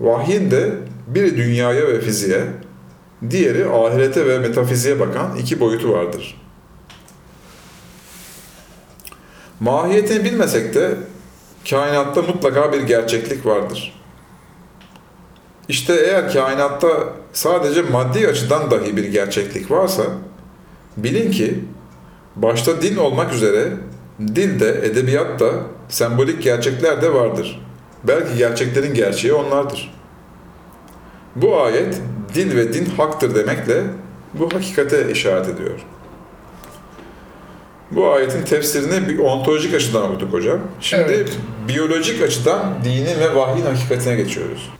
vahyin 0.00 0.50
de 0.50 0.72
biri 1.06 1.36
dünyaya 1.36 1.88
ve 1.88 2.00
fiziğe, 2.00 2.44
diğeri 3.30 3.66
ahirete 3.66 4.26
ve 4.26 4.38
metafiziğe 4.38 5.00
bakan 5.00 5.36
iki 5.36 5.60
boyutu 5.60 5.92
vardır. 5.92 6.39
Mahiyetini 9.60 10.24
bilmesek 10.24 10.74
de 10.74 10.94
kainatta 11.70 12.22
mutlaka 12.22 12.72
bir 12.72 12.82
gerçeklik 12.82 13.46
vardır. 13.46 14.00
İşte 15.68 15.94
eğer 15.94 16.32
kainatta 16.32 16.88
sadece 17.32 17.82
maddi 17.82 18.28
açıdan 18.28 18.70
dahi 18.70 18.96
bir 18.96 19.04
gerçeklik 19.04 19.70
varsa, 19.70 20.02
bilin 20.96 21.30
ki 21.30 21.64
başta 22.36 22.82
din 22.82 22.96
olmak 22.96 23.32
üzere 23.32 23.68
dilde, 24.20 24.68
edebiyatta 24.68 25.52
sembolik 25.88 26.42
gerçekler 26.42 27.02
de 27.02 27.14
vardır. 27.14 27.62
Belki 28.04 28.36
gerçeklerin 28.36 28.94
gerçeği 28.94 29.34
onlardır. 29.34 29.94
Bu 31.36 31.62
ayet 31.62 32.00
dil 32.34 32.56
ve 32.56 32.72
din 32.72 32.84
haktır 32.84 33.34
demekle 33.34 33.82
bu 34.34 34.48
hakikate 34.54 35.10
işaret 35.10 35.48
ediyor. 35.48 35.80
Bu 37.90 38.12
ayetin 38.12 38.42
tefsirini 38.44 39.08
bir 39.08 39.18
ontolojik 39.18 39.74
açıdan 39.74 40.02
okuduk 40.10 40.32
hocam. 40.32 40.60
Şimdi 40.80 41.02
Evet. 41.02 41.38
biyolojik 41.68 42.22
açıdan 42.22 42.74
dinin 42.84 43.20
ve 43.20 43.34
vahyin 43.34 43.66
hakikatine 43.66 44.14
geçiyoruz. 44.14 44.70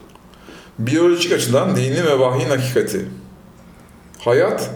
Biyolojik 0.78 1.32
açıdan 1.32 1.76
dinin 1.76 2.06
ve 2.06 2.18
vahyin 2.18 2.48
hakikati. 2.48 3.06
Hayat, 4.18 4.70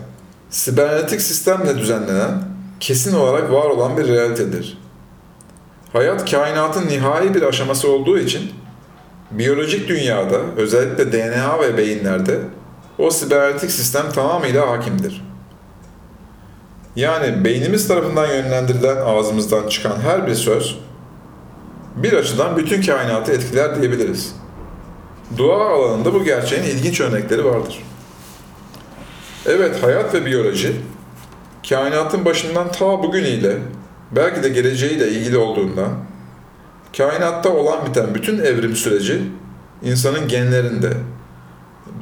sibernetik 0.50 1.20
sistemle 1.20 1.78
düzenlenen, 1.78 2.42
kesin 2.80 3.16
olarak 3.16 3.52
var 3.52 3.64
olan 3.66 3.96
bir 3.96 4.08
realitedir. 4.08 4.78
Hayat, 5.92 6.30
kainatın 6.30 6.88
nihai 6.88 7.34
bir 7.34 7.42
aşaması 7.42 7.90
olduğu 7.90 8.18
için, 8.18 8.50
biyolojik 9.30 9.88
dünyada, 9.88 10.36
özellikle 10.56 11.12
DNA 11.12 11.60
ve 11.60 11.76
beyinlerde, 11.76 12.38
o 12.98 13.10
sibernetik 13.10 13.70
sistem 13.70 14.12
tamamıyla 14.12 14.70
hakimdir. 14.70 15.22
Yani 16.96 17.44
beynimiz 17.44 17.88
tarafından 17.88 18.26
yönlendirilen 18.26 18.96
ağzımızdan 18.96 19.68
çıkan 19.68 20.00
her 20.00 20.26
bir 20.26 20.34
söz, 20.34 20.78
bir 21.96 22.12
açıdan 22.12 22.56
bütün 22.56 22.82
kainatı 22.82 23.32
etkiler 23.32 23.80
diyebiliriz. 23.80 24.36
Dua 25.36 25.68
alanında 25.68 26.14
bu 26.14 26.24
gerçeğin 26.24 26.62
ilginç 26.62 27.00
örnekleri 27.00 27.44
vardır. 27.44 27.82
Evet, 29.46 29.82
hayat 29.82 30.14
ve 30.14 30.26
biyoloji, 30.26 30.76
kainatın 31.68 32.24
başından 32.24 32.72
ta 32.72 33.02
bugünüyle, 33.02 33.58
belki 34.10 34.42
de 34.42 34.48
geleceğiyle 34.48 35.08
ilgili 35.08 35.36
olduğundan, 35.36 35.90
kainatta 36.96 37.48
olan 37.48 37.86
biten 37.86 38.14
bütün 38.14 38.38
evrim 38.38 38.76
süreci, 38.76 39.22
insanın 39.82 40.28
genlerinde, 40.28 40.90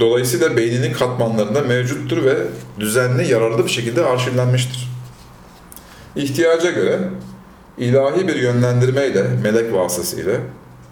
dolayısıyla 0.00 0.56
beyninin 0.56 0.92
katmanlarında 0.92 1.60
mevcuttur 1.60 2.24
ve 2.24 2.36
düzenli, 2.80 3.32
yararlı 3.32 3.64
bir 3.64 3.70
şekilde 3.70 4.04
arşivlenmiştir. 4.04 4.88
İhtiyaca 6.16 6.70
göre 6.70 6.98
ilahi 7.78 8.28
bir 8.28 8.36
yönlendirmeyle, 8.36 9.22
melek 9.42 9.72
vasıtasıyla 9.72 10.34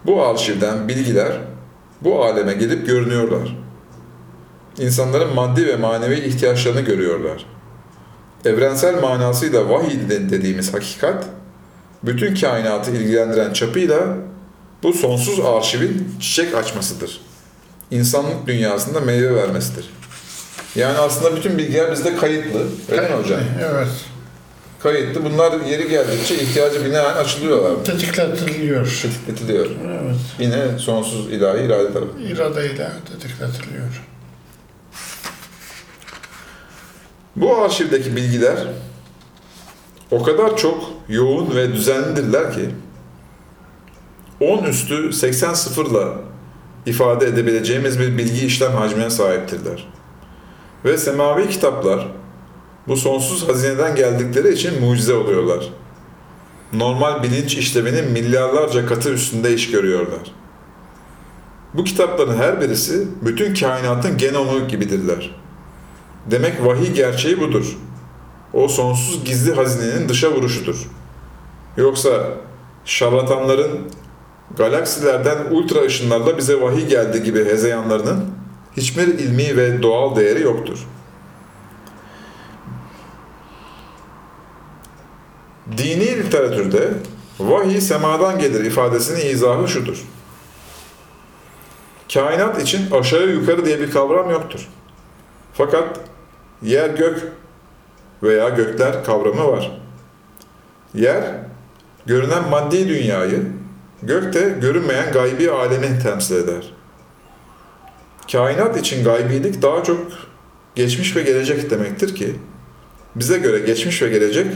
bu 0.05 0.23
arşivden 0.23 0.87
bilgiler 0.87 1.31
bu 2.01 2.25
aleme 2.25 2.53
gelip 2.53 2.87
görünüyorlar. 2.87 3.57
İnsanların 4.77 5.33
maddi 5.35 5.67
ve 5.67 5.75
manevi 5.75 6.19
ihtiyaçlarını 6.19 6.81
görüyorlar. 6.81 7.45
Evrensel 8.45 9.01
manasıyla 9.01 9.69
vahiy 9.69 10.09
dediğimiz 10.09 10.73
hakikat, 10.73 11.25
bütün 12.03 12.35
kainatı 12.35 12.91
ilgilendiren 12.91 13.53
çapıyla 13.53 14.17
bu 14.83 14.93
sonsuz 14.93 15.39
arşivin 15.39 16.15
çiçek 16.19 16.55
açmasıdır. 16.55 17.21
İnsanlık 17.91 18.47
dünyasında 18.47 18.99
meyve 18.99 19.35
vermesidir. 19.35 19.89
Yani 20.75 20.97
aslında 20.97 21.35
bütün 21.35 21.57
bilgiler 21.57 21.91
bizde 21.91 22.15
kayıtlı. 22.15 22.59
Öyle 22.91 23.09
mi 23.09 23.15
hocam? 23.15 23.39
Evet. 23.61 23.87
Kayıtlı. 24.83 25.25
Bunlar 25.25 25.61
yeri 25.61 25.89
geldikçe 25.89 26.35
ihtiyacı 26.35 26.85
binaen 26.85 27.17
açılıyorlar. 27.17 27.85
Tetikletiliyor. 27.85 28.99
Tetikletiliyor. 29.01 29.65
Evet. 29.65 30.15
Yine 30.39 30.79
sonsuz 30.79 31.31
ilahi 31.33 31.65
irade 31.65 31.93
tarafı. 31.93 32.21
İradeyle 32.21 32.91
tetikletiliyor. 33.11 34.01
Bu 37.35 37.57
arşivdeki 37.57 38.15
bilgiler 38.15 38.57
o 40.11 40.23
kadar 40.23 40.57
çok 40.57 40.83
yoğun 41.09 41.55
ve 41.55 41.73
düzenlidirler 41.73 42.53
ki 42.53 42.69
10 44.39 44.63
üstü 44.63 45.13
80 45.13 45.53
sıfırla 45.53 46.30
ifade 46.85 47.25
edebileceğimiz 47.25 47.99
bir 47.99 48.17
bilgi 48.17 48.45
işlem 48.45 48.71
hacmine 48.71 49.09
sahiptirler. 49.09 49.87
Ve 50.85 50.97
semavi 50.97 51.49
kitaplar 51.49 52.07
bu 52.87 52.97
sonsuz 52.97 53.49
hazineden 53.49 53.95
geldikleri 53.95 54.53
için 54.53 54.81
mucize 54.81 55.13
oluyorlar. 55.13 55.69
Normal 56.73 57.23
bilinç 57.23 57.57
işlevinin 57.57 58.11
milyarlarca 58.11 58.85
katı 58.85 59.09
üstünde 59.13 59.53
iş 59.53 59.71
görüyorlar. 59.71 60.31
Bu 61.73 61.83
kitapların 61.83 62.37
her 62.37 62.61
birisi 62.61 63.07
bütün 63.21 63.53
kainatın 63.53 64.17
genomu 64.17 64.67
gibidirler. 64.67 65.35
Demek 66.31 66.65
vahiy 66.65 66.93
gerçeği 66.93 67.39
budur. 67.39 67.77
O 68.53 68.67
sonsuz 68.67 69.25
gizli 69.25 69.53
hazinenin 69.53 70.09
dışa 70.09 70.31
vuruşudur. 70.31 70.87
Yoksa 71.77 72.27
şarlatanların 72.85 73.91
galaksilerden 74.57 75.37
ultra 75.51 75.81
ışınlarla 75.81 76.37
bize 76.37 76.61
vahiy 76.61 76.87
geldi 76.87 77.23
gibi 77.23 77.45
hezeyanlarının 77.45 78.25
hiçbir 78.77 79.07
ilmi 79.07 79.57
ve 79.57 79.81
doğal 79.81 80.15
değeri 80.15 80.41
yoktur. 80.41 80.87
Dini 85.77 86.17
literatürde 86.17 86.89
vahiy 87.39 87.81
semadan 87.81 88.39
gelir 88.39 88.65
ifadesinin 88.65 89.29
izahı 89.29 89.67
şudur. 89.67 90.03
Kainat 92.13 92.61
için 92.61 92.91
aşağı 92.91 93.27
yukarı 93.27 93.65
diye 93.65 93.79
bir 93.79 93.91
kavram 93.91 94.29
yoktur. 94.31 94.69
Fakat 95.53 95.99
yer 96.61 96.89
gök 96.89 97.31
veya 98.23 98.49
gökler 98.49 99.03
kavramı 99.03 99.47
var. 99.47 99.79
Yer, 100.93 101.23
görünen 102.05 102.49
maddi 102.49 102.89
dünyayı, 102.89 103.60
gök 104.03 104.33
de 104.33 104.55
görünmeyen 104.61 105.11
gaybi 105.11 105.51
alemi 105.51 105.99
temsil 106.03 106.35
eder. 106.35 106.73
Kainat 108.31 108.77
için 108.77 109.03
gaybilik 109.03 109.61
daha 109.61 109.83
çok 109.83 110.07
geçmiş 110.75 111.15
ve 111.15 111.23
gelecek 111.23 111.69
demektir 111.69 112.15
ki, 112.15 112.35
bize 113.15 113.37
göre 113.37 113.59
geçmiş 113.59 114.01
ve 114.01 114.09
gelecek 114.09 114.47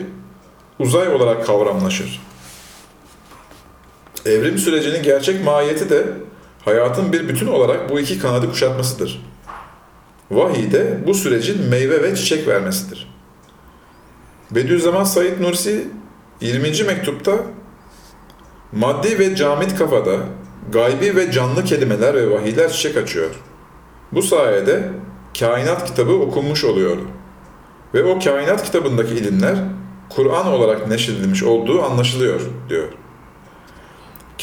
uzay 0.79 1.07
olarak 1.07 1.45
kavramlaşır. 1.45 2.21
Evrim 4.25 4.57
sürecinin 4.57 5.03
gerçek 5.03 5.43
mahiyeti 5.43 5.89
de 5.89 6.05
hayatın 6.65 7.13
bir 7.13 7.29
bütün 7.29 7.47
olarak 7.47 7.89
bu 7.89 7.99
iki 7.99 8.19
kanadı 8.19 8.49
kuşatmasıdır. 8.49 9.25
Vahiy 10.31 10.71
de 10.71 10.99
bu 11.07 11.13
sürecin 11.13 11.61
meyve 11.69 12.03
ve 12.03 12.15
çiçek 12.15 12.47
vermesidir. 12.47 13.15
Bediüzzaman 14.51 15.03
Said 15.03 15.41
Nursi 15.41 15.87
20. 16.41 16.83
mektupta 16.83 17.37
maddi 18.75 19.19
ve 19.19 19.35
camit 19.35 19.77
kafada 19.77 20.17
gaybi 20.71 21.15
ve 21.15 21.31
canlı 21.31 21.63
kelimeler 21.63 22.13
ve 22.13 22.31
vahiyler 22.31 22.71
çiçek 22.71 22.97
açıyor. 22.97 23.29
Bu 24.11 24.21
sayede 24.21 24.89
kainat 25.39 25.85
kitabı 25.85 26.13
okunmuş 26.13 26.63
oluyor. 26.63 26.97
Ve 27.93 28.03
o 28.03 28.19
kainat 28.19 28.63
kitabındaki 28.63 29.13
ilimler 29.13 29.55
Kur'an 30.09 30.47
olarak 30.47 30.87
neşredilmiş 30.87 31.43
olduğu 31.43 31.83
anlaşılıyor 31.83 32.41
diyor. 32.69 32.87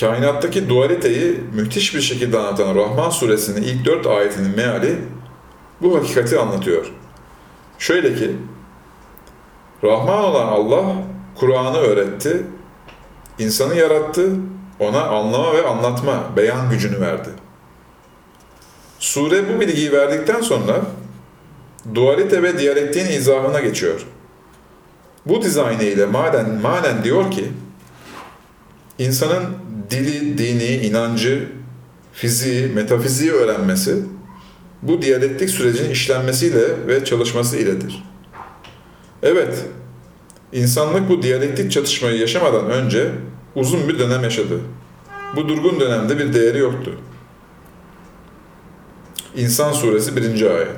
Kainattaki 0.00 0.68
dualiteyi 0.68 1.40
müthiş 1.54 1.94
bir 1.94 2.00
şekilde 2.00 2.38
anlatan 2.38 2.74
Rahman 2.74 3.10
suresinin 3.10 3.62
ilk 3.62 3.84
dört 3.84 4.06
ayetinin 4.06 4.56
meali 4.56 4.98
bu 5.82 5.96
hakikati 5.96 6.38
anlatıyor. 6.38 6.92
Şöyle 7.78 8.14
ki, 8.14 8.36
Rahman 9.84 10.24
olan 10.24 10.46
Allah 10.46 10.84
Kur'an'ı 11.34 11.76
öğretti, 11.76 12.42
insanı 13.42 13.74
yarattı, 13.74 14.30
ona 14.78 15.02
anlama 15.02 15.54
ve 15.54 15.66
anlatma, 15.66 16.24
beyan 16.36 16.70
gücünü 16.70 17.00
verdi. 17.00 17.28
Sure 18.98 19.54
bu 19.54 19.60
bilgiyi 19.60 19.92
verdikten 19.92 20.40
sonra 20.40 20.80
dualite 21.94 22.42
ve 22.42 22.58
diyalektiğin 22.58 23.06
izahına 23.06 23.60
geçiyor. 23.60 24.06
Bu 25.26 25.42
dizaynı 25.42 25.82
ile 25.82 26.06
manen, 26.06 26.60
manen 26.60 27.04
diyor 27.04 27.30
ki, 27.30 27.52
insanın 28.98 29.44
dili, 29.90 30.38
dini, 30.38 30.86
inancı, 30.86 31.48
fiziği, 32.12 32.66
metafiziği 32.66 33.32
öğrenmesi, 33.32 33.96
bu 34.82 35.02
diyalektik 35.02 35.50
sürecin 35.50 35.90
işlenmesiyle 35.90 36.86
ve 36.86 37.04
çalışması 37.04 37.56
iledir. 37.56 38.04
Evet, 39.22 39.64
insanlık 40.52 41.08
bu 41.08 41.22
diyalektik 41.22 41.72
çatışmayı 41.72 42.18
yaşamadan 42.18 42.70
önce 42.70 43.10
uzun 43.56 43.88
bir 43.88 43.98
dönem 43.98 44.22
yaşadı. 44.22 44.60
Bu 45.36 45.48
durgun 45.48 45.80
dönemde 45.80 46.18
bir 46.18 46.34
değeri 46.34 46.58
yoktu. 46.58 46.98
İnsan 49.36 49.72
suresi 49.72 50.16
1. 50.16 50.50
ayet. 50.50 50.76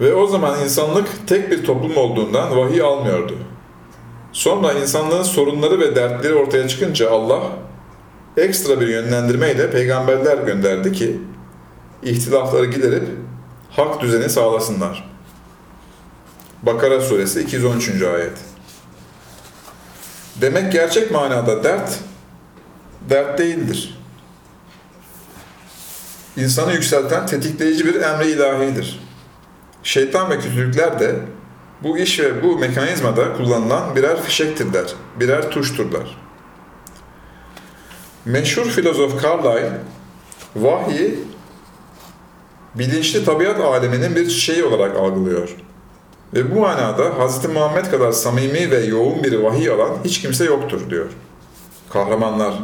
Ve 0.00 0.14
o 0.14 0.26
zaman 0.26 0.64
insanlık 0.64 1.08
tek 1.26 1.50
bir 1.50 1.64
toplum 1.64 1.96
olduğundan 1.96 2.56
vahiy 2.56 2.82
almıyordu. 2.82 3.34
Sonra 4.32 4.72
insanlığın 4.72 5.22
sorunları 5.22 5.80
ve 5.80 5.96
dertleri 5.96 6.34
ortaya 6.34 6.68
çıkınca 6.68 7.10
Allah 7.10 7.42
ekstra 8.36 8.80
bir 8.80 8.88
yönlendirmeyle 8.88 9.70
peygamberler 9.70 10.38
gönderdi 10.38 10.92
ki 10.92 11.20
ihtilafları 12.02 12.66
giderip 12.66 13.02
hak 13.70 14.02
düzeni 14.02 14.28
sağlasınlar. 14.28 15.10
Bakara 16.62 17.00
suresi 17.00 17.40
213. 17.40 18.02
ayet. 18.02 18.47
Demek 20.40 20.72
gerçek 20.72 21.10
manada 21.10 21.64
dert, 21.64 21.98
dert 23.10 23.38
değildir. 23.38 23.98
İnsanı 26.36 26.72
yükselten 26.72 27.26
tetikleyici 27.26 27.86
bir 27.86 28.00
emri 28.00 28.30
ilahidir. 28.30 29.00
Şeytan 29.82 30.30
ve 30.30 30.38
kötülükler 30.38 31.00
de 31.00 31.16
bu 31.82 31.98
iş 31.98 32.20
ve 32.20 32.42
bu 32.42 32.58
mekanizmada 32.58 33.32
kullanılan 33.32 33.96
birer 33.96 34.22
fişektirler, 34.22 34.94
birer 35.20 35.50
tuşturlar. 35.50 36.18
Meşhur 38.24 38.66
filozof 38.66 39.24
Carlyle, 39.24 39.80
vahyi 40.56 41.18
bilinçli 42.74 43.24
tabiat 43.24 43.60
aleminin 43.60 44.16
bir 44.16 44.30
şeyi 44.30 44.64
olarak 44.64 44.96
algılıyor. 44.96 45.48
Ve 46.34 46.54
bu 46.54 46.60
manada 46.60 47.04
Hz. 47.04 47.44
Muhammed 47.44 47.86
kadar 47.90 48.12
samimi 48.12 48.70
ve 48.70 48.84
yoğun 48.84 49.24
bir 49.24 49.34
vahiy 49.34 49.70
alan 49.70 49.90
hiç 50.04 50.20
kimse 50.20 50.44
yoktur 50.44 50.90
diyor. 50.90 51.06
Kahramanlar 51.90 52.54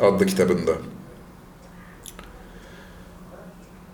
adlı 0.00 0.26
kitabında. 0.26 0.72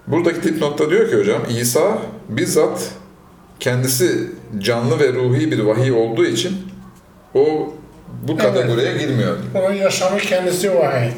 Buradaki 0.06 0.42
dipnotta 0.42 0.90
diyor 0.90 1.10
ki 1.10 1.16
hocam, 1.16 1.42
İsa 1.48 1.98
bizzat 2.28 2.90
kendisi 3.60 4.30
canlı 4.58 4.98
ve 5.00 5.12
ruhi 5.12 5.50
bir 5.50 5.58
vahiy 5.58 5.92
olduğu 5.92 6.24
için 6.26 6.56
o 7.34 7.72
bu 8.28 8.36
kategoriye 8.36 8.90
Evet. 8.90 9.00
girmiyor. 9.00 9.36
Onun 9.54 9.74
yaşamı 9.74 10.18
kendisi 10.18 10.74
vahiy. 10.74 11.10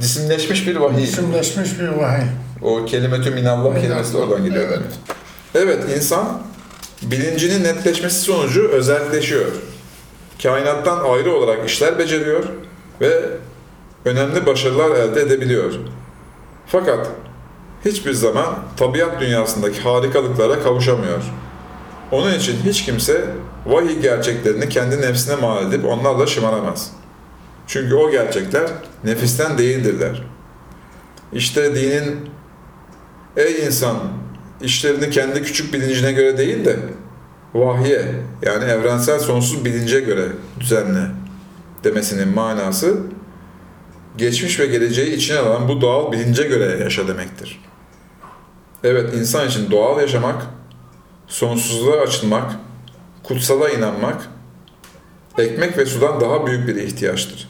Cisimleşmiş 0.00 0.66
bir 0.66 0.76
vahiy. 0.76 1.04
İsimleşmiş 1.04 1.80
bir 1.80 1.88
vahiy. 1.88 2.24
O 2.62 2.84
kelimetü 2.84 3.30
minallah 3.30 3.80
kelimesi 3.80 4.16
oradan 4.16 4.44
geliyor. 4.44 4.68
Evet. 4.68 4.82
Evet, 5.54 5.84
insan 5.96 6.42
bilincinin 7.02 7.64
netleşmesi 7.64 8.20
sonucu 8.20 8.68
özelleşiyor. 8.68 9.46
Kainattan 10.42 11.04
ayrı 11.04 11.32
olarak 11.32 11.70
işler 11.70 11.98
beceriyor 11.98 12.44
ve 13.00 13.22
önemli 14.04 14.46
başarılar 14.46 14.90
elde 14.90 15.20
edebiliyor. 15.20 15.72
Fakat 16.66 17.08
hiçbir 17.84 18.12
zaman 18.12 18.58
tabiat 18.76 19.20
dünyasındaki 19.20 19.80
harikalıklara 19.80 20.62
kavuşamıyor. 20.62 21.22
Onun 22.10 22.34
için 22.34 22.56
hiç 22.64 22.84
kimse 22.84 23.24
vahiy 23.66 23.98
gerçeklerini 23.98 24.68
kendi 24.68 25.00
nefsine 25.00 25.36
mal 25.36 25.68
edip 25.68 25.84
onlarla 25.84 26.26
şımaramaz. 26.26 26.90
Çünkü 27.66 27.94
o 27.94 28.10
gerçekler 28.10 28.70
nefisten 29.04 29.58
değildirler. 29.58 30.22
İşte 31.32 31.74
dinin 31.74 32.30
ey 33.36 33.66
insan 33.66 33.96
işlerini 34.62 35.10
kendi 35.10 35.42
küçük 35.42 35.74
bilincine 35.74 36.12
göre 36.12 36.38
değil 36.38 36.64
de 36.64 36.76
vahye 37.54 38.14
yani 38.42 38.64
evrensel 38.64 39.18
sonsuz 39.18 39.64
bilince 39.64 40.00
göre 40.00 40.28
düzenle 40.60 41.06
demesinin 41.84 42.28
manası 42.28 43.00
geçmiş 44.16 44.60
ve 44.60 44.66
geleceği 44.66 45.14
içine 45.14 45.38
alan 45.38 45.68
bu 45.68 45.80
doğal 45.80 46.12
bilince 46.12 46.42
göre 46.42 46.84
yaşa 46.84 47.08
demektir. 47.08 47.60
Evet 48.84 49.14
insan 49.14 49.48
için 49.48 49.70
doğal 49.70 50.00
yaşamak, 50.00 50.46
sonsuzluğa 51.26 52.00
açılmak, 52.00 52.52
kutsala 53.22 53.70
inanmak, 53.70 54.28
ekmek 55.38 55.78
ve 55.78 55.86
sudan 55.86 56.20
daha 56.20 56.46
büyük 56.46 56.68
bir 56.68 56.76
ihtiyaçtır. 56.76 57.48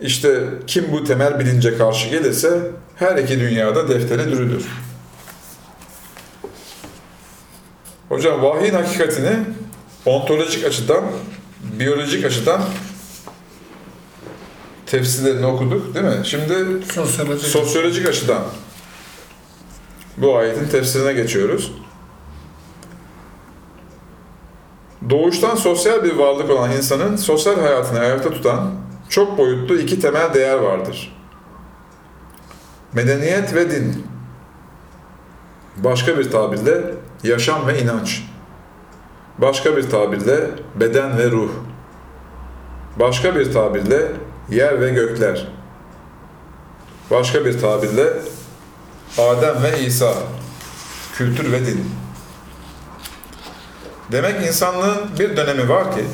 İşte 0.00 0.44
kim 0.66 0.92
bu 0.92 1.04
temel 1.04 1.40
bilince 1.40 1.78
karşı 1.78 2.08
gelirse 2.08 2.70
her 2.96 3.16
iki 3.16 3.40
dünyada 3.40 3.88
defteri 3.88 4.30
dürülür. 4.30 4.66
Hocam 8.08 8.42
vahyin 8.42 8.74
hakikatini 8.74 9.36
ontolojik 10.06 10.64
açıdan, 10.64 11.04
biyolojik 11.78 12.24
açıdan 12.24 12.62
tefsirlerini 14.86 15.46
okuduk 15.46 15.94
değil 15.94 16.06
mi? 16.06 16.26
Şimdi 16.26 16.84
Sosyoloji. 16.92 17.46
sosyolojik 17.46 18.08
açıdan 18.08 18.42
bu 20.16 20.36
ayetin 20.36 20.68
tefsirine 20.68 21.12
geçiyoruz. 21.12 21.72
Doğuştan 25.10 25.56
sosyal 25.56 26.04
bir 26.04 26.14
varlık 26.14 26.50
olan 26.50 26.72
insanın 26.72 27.16
sosyal 27.16 27.60
hayatını 27.60 27.98
ayakta 27.98 28.30
tutan 28.30 28.74
çok 29.08 29.38
boyutlu 29.38 29.78
iki 29.78 30.00
temel 30.00 30.34
değer 30.34 30.56
vardır. 30.58 31.16
Medeniyet 32.92 33.54
ve 33.54 33.70
din. 33.70 34.06
Başka 35.76 36.18
bir 36.18 36.30
tabirle 36.30 36.94
yaşam 37.22 37.66
ve 37.66 37.82
inanç. 37.82 38.22
Başka 39.38 39.76
bir 39.76 39.90
tabirle 39.90 40.50
beden 40.74 41.18
ve 41.18 41.30
ruh. 41.30 41.50
Başka 42.96 43.34
bir 43.36 43.52
tabirle 43.52 44.12
yer 44.48 44.80
ve 44.80 44.90
gökler. 44.90 45.48
Başka 47.10 47.44
bir 47.44 47.60
tabirle 47.60 48.12
Adem 49.18 49.62
ve 49.62 49.80
İsa. 49.80 50.14
Kültür 51.14 51.52
ve 51.52 51.66
din. 51.66 51.90
Demek 54.12 54.46
insanlığın 54.46 55.18
bir 55.18 55.36
dönemi 55.36 55.68
var 55.68 55.94
ki 55.94 56.04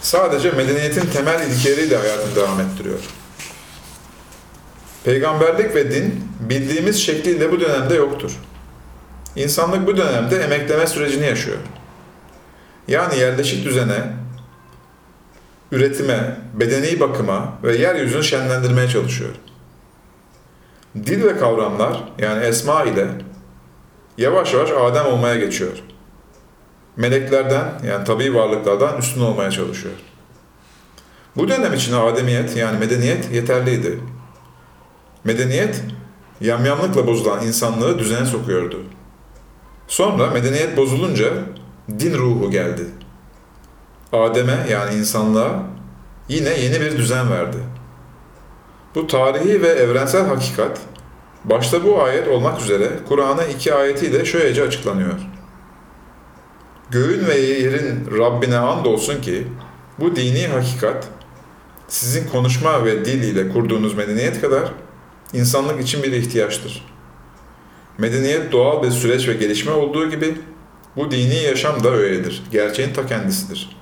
sadece 0.00 0.50
medeniyetin 0.50 1.06
temel 1.06 1.50
ilkeleriyle 1.50 1.96
hayatını 1.96 2.36
devam 2.36 2.60
ettiriyor. 2.60 2.98
Peygamberlik 5.04 5.74
ve 5.74 5.90
din 5.90 6.24
bildiğimiz 6.40 7.02
şekliyle 7.02 7.52
bu 7.52 7.60
dönemde 7.60 7.94
yoktur. 7.94 8.32
İnsanlık 9.36 9.86
bu 9.86 9.96
dönemde 9.96 10.42
emekleme 10.42 10.86
sürecini 10.86 11.26
yaşıyor. 11.26 11.58
Yani 12.88 13.18
yerleşik 13.18 13.64
düzene, 13.64 14.12
üretime, 15.72 16.36
bedeni 16.54 17.00
bakıma 17.00 17.52
ve 17.62 17.76
yeryüzünü 17.76 18.24
şenlendirmeye 18.24 18.88
çalışıyor. 18.88 19.30
Dil 20.94 21.24
ve 21.24 21.38
kavramlar 21.38 22.04
yani 22.18 22.44
esma 22.44 22.84
ile 22.84 23.06
yavaş 24.18 24.54
yavaş 24.54 24.70
Adem 24.70 25.06
olmaya 25.06 25.34
geçiyor. 25.34 25.82
Meleklerden 26.96 27.64
yani 27.86 28.04
tabii 28.04 28.34
varlıklardan 28.34 28.98
üstün 28.98 29.20
olmaya 29.20 29.50
çalışıyor. 29.50 29.94
Bu 31.36 31.48
dönem 31.48 31.74
için 31.74 31.92
ademiyet 31.92 32.56
yani 32.56 32.78
medeniyet 32.78 33.32
yeterliydi. 33.32 34.00
Medeniyet 35.24 35.82
yamyamlıkla 36.40 37.06
bozulan 37.06 37.46
insanlığı 37.46 37.98
düzene 37.98 38.26
sokuyordu. 38.26 38.82
Sonra 39.88 40.26
medeniyet 40.26 40.76
bozulunca 40.76 41.32
din 41.98 42.18
ruhu 42.18 42.50
geldi. 42.50 42.86
Adem'e 44.12 44.66
yani 44.70 44.94
insanlığa 44.94 45.62
yine 46.28 46.60
yeni 46.60 46.80
bir 46.80 46.98
düzen 46.98 47.30
verdi. 47.30 47.56
Bu 48.94 49.06
tarihi 49.06 49.62
ve 49.62 49.68
evrensel 49.68 50.26
hakikat, 50.26 50.80
başta 51.44 51.84
bu 51.84 52.02
ayet 52.02 52.28
olmak 52.28 52.60
üzere 52.60 52.90
Kur'an'a 53.08 53.44
iki 53.44 53.74
ayetiyle 53.74 54.24
şöylece 54.24 54.62
açıklanıyor. 54.62 55.14
Göğün 56.90 57.26
ve 57.26 57.34
yerin 57.38 58.18
Rabbine 58.18 58.58
andolsun 58.58 59.20
ki 59.20 59.46
bu 59.98 60.16
dini 60.16 60.46
hakikat 60.46 61.08
sizin 61.88 62.28
konuşma 62.28 62.84
ve 62.84 63.04
dil 63.04 63.22
ile 63.22 63.48
kurduğunuz 63.48 63.94
medeniyet 63.94 64.40
kadar 64.40 64.72
insanlık 65.32 65.80
için 65.80 66.02
bir 66.02 66.12
ihtiyaçtır. 66.12 66.97
Medeniyet 67.98 68.52
doğal 68.52 68.82
bir 68.82 68.90
süreç 68.90 69.28
ve 69.28 69.32
gelişme 69.32 69.72
olduğu 69.72 70.10
gibi 70.10 70.34
bu 70.96 71.10
dini 71.10 71.36
yaşam 71.36 71.84
da 71.84 71.90
öyledir. 71.90 72.42
Gerçeğin 72.50 72.92
ta 72.92 73.06
kendisidir. 73.06 73.76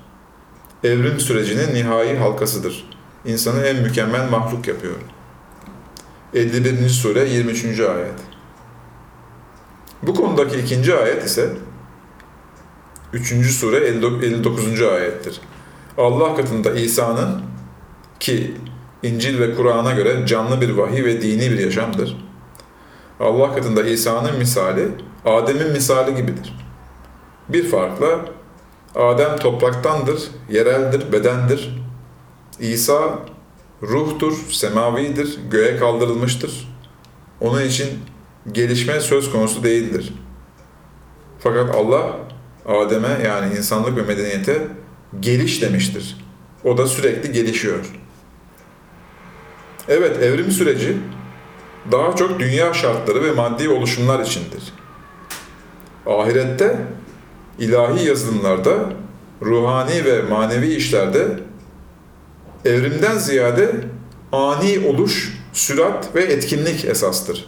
Evrim 0.83 1.19
sürecinin 1.19 1.75
nihai 1.75 2.17
halkasıdır. 2.17 2.89
İnsanı 3.25 3.61
en 3.61 3.75
mükemmel 3.75 4.29
mahluk 4.29 4.67
yapıyor. 4.67 4.95
51. 6.33 6.89
sure 6.89 7.29
23. 7.29 7.79
ayet. 7.79 8.19
Bu 10.03 10.15
konudaki 10.15 10.59
ikinci 10.59 10.95
ayet 10.95 11.25
ise 11.25 11.49
3. 13.13 13.51
sure 13.51 13.77
59. 13.77 14.81
ayettir. 14.81 15.41
Allah 15.97 16.35
katında 16.35 16.71
İsa'nın 16.71 17.41
ki 18.19 18.53
İncil 19.03 19.39
ve 19.39 19.55
Kur'an'a 19.55 19.93
göre 19.93 20.25
canlı 20.27 20.61
bir 20.61 20.69
vahiy 20.69 21.03
ve 21.03 21.21
dini 21.21 21.51
bir 21.51 21.59
yaşamdır. 21.59 22.26
Allah 23.19 23.55
katında 23.55 23.83
İsa'nın 23.83 24.37
misali 24.37 24.87
Adem'in 25.25 25.71
misali 25.71 26.15
gibidir. 26.15 26.53
Bir 27.49 27.67
farkla 27.69 28.25
Adem 28.95 29.37
topraktandır, 29.37 30.23
yereldir, 30.49 31.11
bedendir. 31.11 31.83
İsa 32.59 33.19
ruhtur, 33.83 34.33
semavidir, 34.51 35.39
göğe 35.51 35.77
kaldırılmıştır. 35.77 36.77
Onun 37.41 37.61
için 37.63 37.87
gelişme 38.51 38.99
söz 38.99 39.31
konusu 39.31 39.63
değildir. 39.63 40.13
Fakat 41.39 41.75
Allah 41.75 42.17
Adem'e 42.65 43.25
yani 43.25 43.57
insanlık 43.57 43.97
ve 43.97 44.01
medeniyete 44.01 44.67
geliş 45.19 45.61
demiştir. 45.61 46.17
O 46.63 46.77
da 46.77 46.87
sürekli 46.87 47.31
gelişiyor. 47.31 47.85
Evet, 49.87 50.23
evrim 50.23 50.51
süreci 50.51 50.97
daha 51.91 52.15
çok 52.15 52.39
dünya 52.39 52.73
şartları 52.73 53.23
ve 53.23 53.31
maddi 53.31 53.69
oluşumlar 53.69 54.19
içindir. 54.19 54.73
Ahirette, 56.05 56.79
ilahi 57.59 58.05
yazılımlarda, 58.05 58.73
ruhani 59.41 60.05
ve 60.05 60.21
manevi 60.21 60.73
işlerde 60.73 61.27
evrimden 62.65 63.17
ziyade 63.17 63.71
ani 64.31 64.87
oluş, 64.87 65.37
sürat 65.53 66.15
ve 66.15 66.23
etkinlik 66.23 66.85
esastır. 66.85 67.45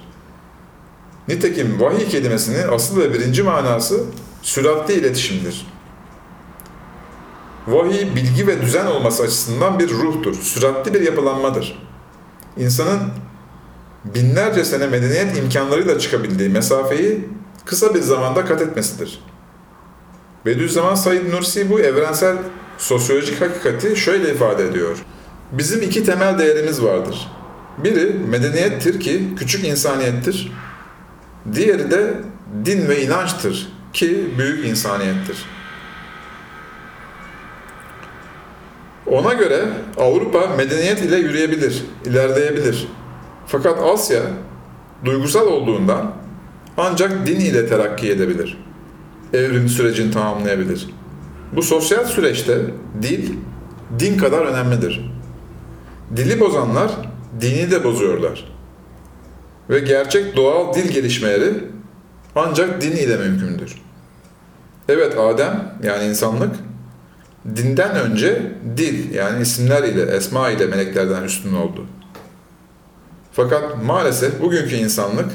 Nitekim 1.28 1.82
vahiy 1.82 2.08
kelimesinin 2.08 2.68
asıl 2.72 3.02
ve 3.02 3.14
birinci 3.14 3.44
manası 3.44 4.04
süratli 4.42 4.94
iletişimdir. 4.94 5.68
Vahiy 7.68 8.16
bilgi 8.16 8.48
ve 8.48 8.62
düzen 8.62 8.86
olması 8.86 9.24
açısından 9.24 9.80
bir 9.80 9.90
ruhtur, 9.90 10.34
süratli 10.34 10.94
bir 10.94 11.02
yapılanmadır. 11.02 11.80
İnsanın 12.58 13.00
binlerce 14.06 14.66
sene 14.66 14.88
medeniyet 14.88 15.38
imkanlarıyla 15.38 16.00
çıkabildiği 16.00 16.50
mesafeyi 16.50 17.30
kısa 17.66 17.96
bir 17.96 18.02
zamanda 18.02 18.46
kat 18.46 18.62
etmesidir. 18.62 19.20
Bediüzzaman 20.46 20.96
Said 20.96 21.34
Nursi 21.34 21.70
bu 21.70 21.80
evrensel 21.80 22.38
sosyolojik 22.78 23.42
hakikati 23.42 23.96
şöyle 23.96 24.34
ifade 24.34 24.68
ediyor. 24.68 24.98
Bizim 25.52 25.82
iki 25.82 26.04
temel 26.04 26.40
değerimiz 26.40 26.84
vardır. 26.84 27.28
Biri 27.78 28.14
medeniyettir 28.30 29.00
ki 29.00 29.28
küçük 29.38 29.66
insaniyettir. 29.66 30.52
Diğeri 31.54 31.92
de 31.92 32.14
din 32.66 32.88
ve 32.88 33.04
inançtır 33.04 33.68
ki 33.94 34.34
büyük 34.38 34.66
insaniyettir. 34.66 35.46
Ona 39.08 39.34
göre 39.34 39.66
Avrupa 39.98 40.48
medeniyet 40.48 41.02
ile 41.02 41.18
yürüyebilir, 41.18 41.84
ilerleyebilir. 42.06 42.88
Fakat 43.52 43.80
Asya 43.84 44.22
duygusal 45.06 45.48
olduğundan 45.48 46.12
ancak 46.78 47.28
din 47.28 47.40
ile 47.40 47.68
terakki 47.68 48.12
edebilir. 48.12 48.58
Evrim 49.34 49.70
sürecini 49.70 50.12
tamamlayabilir. 50.12 50.90
Bu 51.56 51.64
sosyal 51.64 52.06
süreçte 52.06 52.58
dil, 53.02 53.34
din 54.00 54.18
kadar 54.18 54.46
önemlidir. 54.46 55.12
Dili 56.16 56.40
bozanlar 56.40 56.92
dini 57.42 57.72
de 57.72 57.84
bozuyorlar. 57.84 58.52
Ve 59.70 59.80
gerçek 59.80 60.36
doğal 60.36 60.74
dil 60.74 60.92
gelişmeleri 60.92 61.54
ancak 62.36 62.82
din 62.82 62.92
ile 62.92 63.18
mümkündür. 63.18 63.82
Evet 64.90 65.18
Adem 65.18 65.76
yani 65.84 66.06
insanlık 66.06 66.56
dinden 67.56 67.96
önce 67.96 68.52
dil 68.78 69.14
yani 69.14 69.42
isimler 69.42 69.84
ile, 69.84 70.02
esma 70.16 70.50
ile 70.50 70.66
meleklerden 70.66 71.24
üstün 71.24 71.54
oldu. 71.54 71.86
Fakat 73.40 73.84
maalesef 73.84 74.42
bugünkü 74.42 74.76
insanlık 74.76 75.32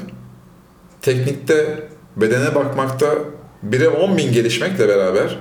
teknikte, 1.01 1.87
bedene 2.17 2.55
bakmakta 2.55 3.15
bire 3.63 3.89
10 3.89 4.17
bin 4.17 4.33
gelişmekle 4.33 4.87
beraber 4.87 5.39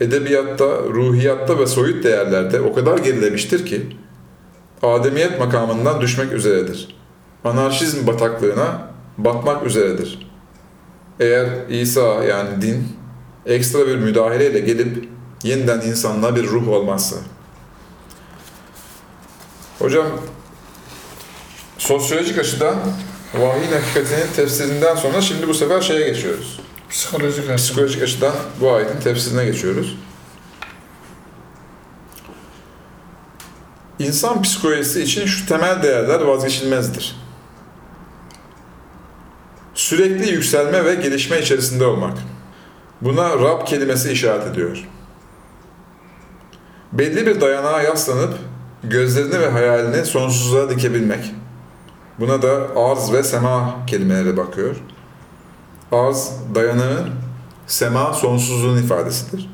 edebiyatta, 0.00 0.64
ruhiyatta 0.78 1.58
ve 1.58 1.66
soyut 1.66 2.04
değerlerde 2.04 2.60
o 2.60 2.74
kadar 2.74 2.98
gerilemiştir 2.98 3.66
ki 3.66 3.96
ademiyet 4.82 5.40
makamından 5.40 6.00
düşmek 6.00 6.32
üzeredir. 6.32 6.96
Anarşizm 7.44 8.06
bataklığına 8.06 8.92
batmak 9.18 9.66
üzeredir. 9.66 10.30
Eğer 11.20 11.48
İsa 11.68 12.24
yani 12.24 12.62
din 12.62 12.88
ekstra 13.46 13.86
bir 13.86 13.96
müdahaleyle 13.96 14.60
gelip 14.60 15.08
yeniden 15.42 15.80
insanlığa 15.80 16.36
bir 16.36 16.44
ruh 16.44 16.68
olmazsa. 16.68 17.16
Hocam 19.78 20.06
sosyolojik 21.88 22.38
açıdan 22.38 22.76
vahyin 23.34 23.72
hakikatinin 23.72 24.32
tefsirinden 24.36 24.96
sonra 24.96 25.20
şimdi 25.20 25.48
bu 25.48 25.54
sefer 25.54 25.80
şeye 25.80 26.08
geçiyoruz. 26.08 26.60
Psikolojik 26.90 27.38
açıdan. 27.38 27.56
Psikolojik 27.56 28.02
açıdan 28.02 28.34
bu 28.60 28.72
ayetin 28.72 29.00
tefsirine 29.00 29.44
geçiyoruz. 29.44 29.96
İnsan 33.98 34.42
psikolojisi 34.42 35.02
için 35.02 35.26
şu 35.26 35.46
temel 35.46 35.82
değerler 35.82 36.20
vazgeçilmezdir. 36.20 37.16
Sürekli 39.74 40.30
yükselme 40.32 40.84
ve 40.84 40.94
gelişme 40.94 41.40
içerisinde 41.40 41.84
olmak. 41.84 42.18
Buna 43.00 43.28
Rab 43.28 43.66
kelimesi 43.66 44.12
işaret 44.12 44.46
ediyor. 44.46 44.88
Belli 46.92 47.26
bir 47.26 47.40
dayanağa 47.40 47.82
yaslanıp 47.82 48.34
gözlerini 48.84 49.40
ve 49.40 49.50
hayalini 49.50 50.06
sonsuzluğa 50.06 50.70
dikebilmek. 50.70 51.34
Buna 52.20 52.42
da 52.42 52.68
arz 52.76 53.12
ve 53.12 53.22
sema 53.22 53.86
kelimeleri 53.86 54.36
bakıyor. 54.36 54.76
Arz 55.92 56.32
dayanağın, 56.54 57.10
sema 57.66 58.12
sonsuzluğun 58.12 58.78
ifadesidir. 58.78 59.50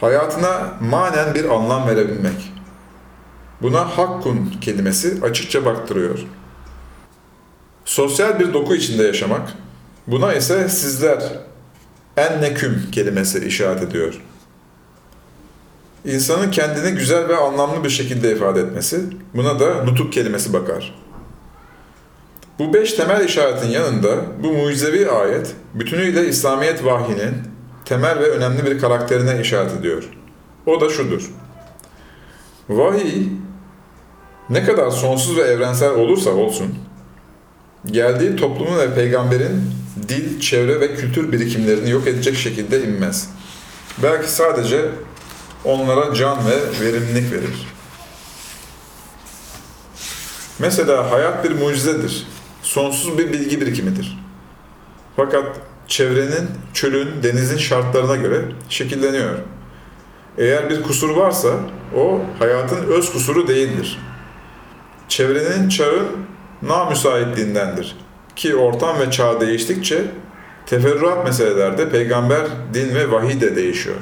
Hayatına 0.00 0.74
manen 0.80 1.34
bir 1.34 1.44
anlam 1.44 1.88
verebilmek. 1.88 2.52
Buna 3.62 3.98
hakkun 3.98 4.54
kelimesi 4.60 5.18
açıkça 5.22 5.64
baktırıyor. 5.64 6.18
Sosyal 7.84 8.40
bir 8.40 8.54
doku 8.54 8.74
içinde 8.74 9.02
yaşamak. 9.02 9.52
Buna 10.06 10.34
ise 10.34 10.68
sizler, 10.68 11.22
enneküm 12.16 12.88
kelimesi 12.92 13.46
işaret 13.46 13.82
ediyor. 13.82 14.20
İnsanın 16.04 16.50
kendini 16.50 16.98
güzel 16.98 17.28
ve 17.28 17.36
anlamlı 17.36 17.84
bir 17.84 17.90
şekilde 17.90 18.32
ifade 18.32 18.60
etmesi, 18.60 19.00
buna 19.34 19.60
da 19.60 19.84
nutuk 19.84 20.12
kelimesi 20.12 20.52
bakar. 20.52 20.94
Bu 22.58 22.74
beş 22.74 22.92
temel 22.92 23.24
işaretin 23.24 23.68
yanında 23.68 24.16
bu 24.42 24.52
mucizevi 24.52 25.10
ayet 25.10 25.54
bütünüyle 25.74 26.28
İslamiyet 26.28 26.84
vahyinin 26.84 27.34
temel 27.84 28.18
ve 28.18 28.30
önemli 28.30 28.64
bir 28.66 28.78
karakterine 28.78 29.40
işaret 29.40 29.72
ediyor. 29.72 30.04
O 30.66 30.80
da 30.80 30.88
şudur. 30.88 31.30
Vahiy 32.68 33.26
ne 34.50 34.64
kadar 34.64 34.90
sonsuz 34.90 35.36
ve 35.36 35.42
evrensel 35.42 35.90
olursa 35.90 36.30
olsun, 36.30 36.74
geldiği 37.86 38.36
toplumun 38.36 38.78
ve 38.78 38.94
peygamberin 38.94 39.62
dil, 40.08 40.40
çevre 40.40 40.80
ve 40.80 40.94
kültür 40.94 41.32
birikimlerini 41.32 41.90
yok 41.90 42.06
edecek 42.06 42.36
şekilde 42.36 42.84
inmez. 42.84 43.30
Belki 44.02 44.30
sadece 44.30 44.88
onlara 45.64 46.14
can 46.14 46.38
ve 46.46 46.80
verimlilik 46.80 47.32
verir. 47.32 47.66
Mesela 50.58 51.10
hayat 51.10 51.44
bir 51.44 51.50
mucizedir. 51.50 52.26
Sonsuz 52.62 53.18
bir 53.18 53.32
bilgi 53.32 53.60
birikimidir. 53.60 54.18
Fakat 55.16 55.44
çevrenin, 55.86 56.50
çölün, 56.74 57.22
denizin 57.22 57.58
şartlarına 57.58 58.16
göre 58.16 58.44
şekilleniyor. 58.68 59.38
Eğer 60.38 60.70
bir 60.70 60.82
kusur 60.82 61.16
varsa 61.16 61.48
o 61.96 62.20
hayatın 62.38 62.86
öz 62.86 63.12
kusuru 63.12 63.48
değildir. 63.48 63.98
Çevrenin 65.08 65.68
çağın 65.68 66.06
namüsaitliğindendir. 66.62 67.96
Ki 68.36 68.56
ortam 68.56 68.98
ve 68.98 69.10
çağ 69.10 69.40
değiştikçe 69.40 70.04
teferruat 70.66 71.24
meselelerde 71.24 71.90
peygamber, 71.90 72.46
din 72.74 72.94
ve 72.94 73.10
vahiy 73.10 73.40
de 73.40 73.56
değişiyor. 73.56 73.96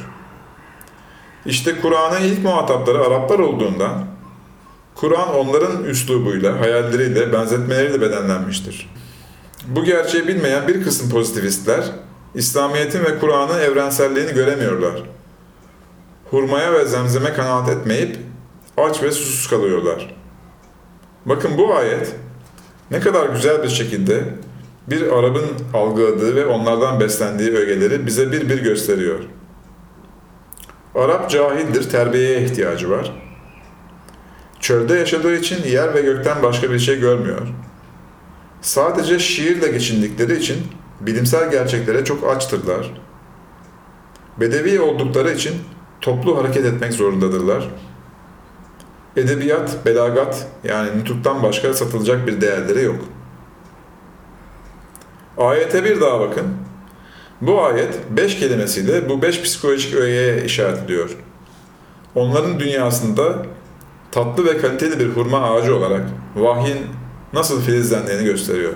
İşte 1.46 1.80
Kur'an'ın 1.80 2.20
ilk 2.20 2.44
muhatapları 2.44 3.04
Araplar 3.04 3.38
olduğundan 3.38 4.06
Kur'an 4.94 5.34
onların 5.34 5.84
üslubuyla, 5.84 6.60
hayalleriyle, 6.60 7.32
benzetmeleriyle 7.32 8.00
bedenlenmiştir. 8.00 8.90
Bu 9.66 9.84
gerçeği 9.84 10.28
bilmeyen 10.28 10.68
bir 10.68 10.84
kısım 10.84 11.10
pozitivistler, 11.10 11.84
İslamiyet'in 12.34 13.04
ve 13.04 13.18
Kur'an'ın 13.18 13.60
evrenselliğini 13.60 14.32
göremiyorlar. 14.32 15.02
Hurmaya 16.30 16.72
ve 16.72 16.84
zemzeme 16.84 17.32
kanaat 17.32 17.68
etmeyip 17.68 18.16
aç 18.76 19.02
ve 19.02 19.12
susuz 19.12 19.50
kalıyorlar. 19.50 20.14
Bakın 21.26 21.58
bu 21.58 21.74
ayet 21.74 22.14
ne 22.90 23.00
kadar 23.00 23.28
güzel 23.28 23.62
bir 23.62 23.68
şekilde 23.68 24.24
bir 24.86 25.12
Arap'ın 25.12 25.46
algıladığı 25.74 26.36
ve 26.36 26.46
onlardan 26.46 27.00
beslendiği 27.00 27.50
ögeleri 27.50 28.06
bize 28.06 28.32
bir 28.32 28.48
bir 28.48 28.62
gösteriyor. 28.62 29.20
Arap 30.94 31.30
cahildir, 31.30 31.90
terbiyeye 31.90 32.42
ihtiyacı 32.42 32.90
var. 32.90 33.12
Çölde 34.60 34.94
yaşadığı 34.94 35.36
için 35.36 35.64
yer 35.64 35.94
ve 35.94 36.02
gökten 36.02 36.42
başka 36.42 36.70
bir 36.70 36.78
şey 36.78 37.00
görmüyor. 37.00 37.48
Sadece 38.60 39.18
şiirle 39.18 39.68
geçindikleri 39.68 40.36
için 40.38 40.58
bilimsel 41.00 41.50
gerçeklere 41.50 42.04
çok 42.04 42.28
açtırlar. 42.36 42.94
Bedevi 44.40 44.80
oldukları 44.80 45.32
için 45.32 45.54
toplu 46.00 46.38
hareket 46.38 46.64
etmek 46.64 46.92
zorundadırlar. 46.92 47.68
Edebiyat, 49.16 49.86
belagat 49.86 50.46
yani 50.64 50.98
nutuktan 51.00 51.42
başka 51.42 51.74
satılacak 51.74 52.26
bir 52.26 52.40
değerleri 52.40 52.84
yok. 52.84 53.04
Ayete 55.38 55.84
bir 55.84 56.00
daha 56.00 56.20
bakın. 56.20 56.56
Bu 57.40 57.62
ayet 57.64 57.94
beş 58.10 58.38
kelimesiyle 58.38 59.08
bu 59.08 59.22
beş 59.22 59.42
psikolojik 59.42 59.94
öğeye 59.94 60.44
işaret 60.44 60.78
ediyor. 60.78 61.16
Onların 62.14 62.60
dünyasında 62.60 63.46
tatlı 64.12 64.44
ve 64.44 64.58
kaliteli 64.58 64.98
bir 64.98 65.08
hurma 65.08 65.50
ağacı 65.50 65.76
olarak 65.76 66.02
vahyin 66.36 66.78
nasıl 67.32 67.62
filizlendiğini 67.62 68.24
gösteriyor. 68.24 68.72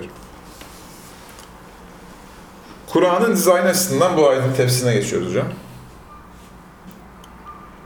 Kur'an'ın 2.87 3.33
dizayn 3.33 3.67
açısından 3.67 4.17
bu 4.17 4.29
ayetin 4.29 4.53
tefsirine 4.53 4.95
geçiyoruz 4.95 5.29
hocam. 5.29 5.47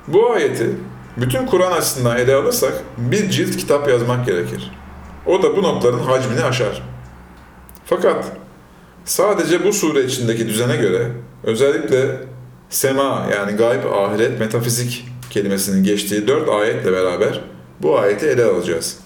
Bu 0.09 0.31
ayeti 0.31 0.77
bütün 1.17 1.47
Kur'an 1.47 1.73
açısından 1.73 2.17
ele 2.17 2.35
alırsak 2.35 2.73
bir 2.99 3.31
cilt 3.31 3.57
kitap 3.57 3.89
yazmak 3.89 4.27
gerekir. 4.27 4.73
O 5.27 5.43
da 5.43 5.57
bu 5.57 5.63
notların 5.63 5.99
hacmini 5.99 6.45
aşar. 6.45 6.83
Fakat 7.85 8.33
sadece 9.09 9.65
bu 9.65 9.73
sure 9.73 10.05
içindeki 10.05 10.49
düzene 10.49 10.77
göre 10.77 11.11
özellikle 11.45 12.17
sema 12.71 13.29
yani 13.37 13.53
gayb, 13.53 13.85
ahiret, 13.85 14.41
metafizik 14.41 15.05
kelimesinin 15.31 15.85
geçtiği 15.85 16.29
dört 16.29 16.49
ayetle 16.49 16.93
beraber 16.93 17.41
bu 17.83 17.99
ayeti 17.99 18.27
ele 18.27 18.45
alacağız. 18.45 18.99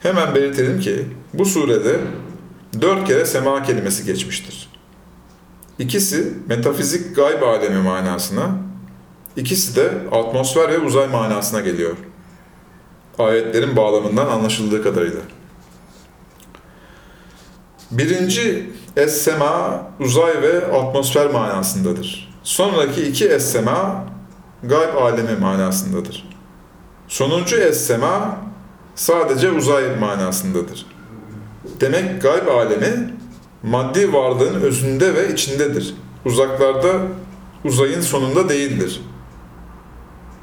Hemen 0.00 0.34
belirtelim 0.34 0.80
ki 0.80 1.04
bu 1.34 1.44
surede 1.44 1.96
dört 2.80 3.08
kere 3.08 3.24
sema 3.24 3.62
kelimesi 3.62 4.04
geçmiştir. 4.04 4.68
İkisi 5.78 6.32
metafizik 6.48 7.16
gayb 7.16 7.42
alemi 7.42 7.82
manasına, 7.82 8.58
ikisi 9.36 9.76
de 9.76 9.90
atmosfer 10.12 10.68
ve 10.68 10.78
uzay 10.78 11.08
manasına 11.08 11.60
geliyor. 11.60 11.96
Ayetlerin 13.18 13.76
bağlamından 13.76 14.26
anlaşıldığı 14.26 14.82
kadarıyla. 14.82 15.20
Birinci 17.90 18.70
es-sema 18.96 19.82
uzay 20.00 20.42
ve 20.42 20.66
atmosfer 20.66 21.30
manasındadır. 21.30 22.32
Sonraki 22.42 23.02
iki 23.02 23.28
es-sema 23.28 24.04
gayb 24.62 24.94
alemi 24.96 25.40
manasındadır. 25.40 26.28
Sonuncu 27.08 27.56
es-sema 27.56 28.36
sadece 28.94 29.50
uzay 29.50 29.96
manasındadır. 29.96 30.86
Demek 31.80 32.22
gayb 32.22 32.46
alemi 32.46 33.14
maddi 33.62 34.12
varlığın 34.12 34.60
özünde 34.60 35.14
ve 35.14 35.32
içindedir. 35.32 35.94
Uzaklarda 36.24 36.92
uzayın 37.64 38.00
sonunda 38.00 38.48
değildir. 38.48 39.02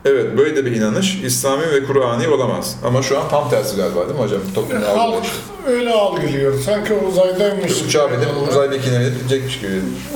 Evet, 0.09 0.37
böyle 0.37 0.65
bir 0.65 0.71
inanış 0.71 1.15
İslami 1.23 1.71
ve 1.71 1.83
Kur'ani 1.83 2.27
olamaz. 2.27 2.75
Ama 2.83 3.01
şu 3.03 3.19
an 3.19 3.29
tam 3.29 3.49
tersi 3.49 3.75
galiba 3.75 3.99
değil 4.07 4.15
mi 4.19 4.23
hocam? 4.25 4.41
Toplumda 4.55 4.87
Halk 4.87 4.97
algılayış. 4.99 5.27
öyle 5.67 5.91
algılıyor. 5.93 6.59
Sanki 6.59 6.93
uzaydaymış. 6.93 7.81
Uçağa 7.81 8.11
binip 8.11 8.21
gibi. 8.21 8.49
uzay 8.51 8.69
mekiğine 8.69 9.03
gidecekmiş 9.09 9.59
gibi. 9.59 9.71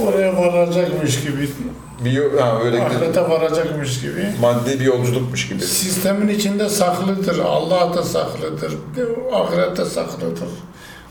Oraya 0.08 0.38
varacakmış 0.38 1.22
gibi. 1.22 1.50
Bir, 2.06 2.40
ha, 2.40 2.60
öyle 2.66 2.84
Ahirete 2.84 3.22
varacakmış 3.22 4.02
gibi. 4.02 4.28
maddi 4.42 4.80
bir 4.80 4.86
yolculukmuş 4.86 5.50
gibi. 5.50 5.62
Sistemin 5.62 6.28
içinde 6.28 6.70
saklıdır. 6.70 7.40
Allah 7.40 7.94
da 7.94 8.04
saklıdır. 8.04 8.74
Ahirette 9.34 9.86
saklıdır. 9.86 10.48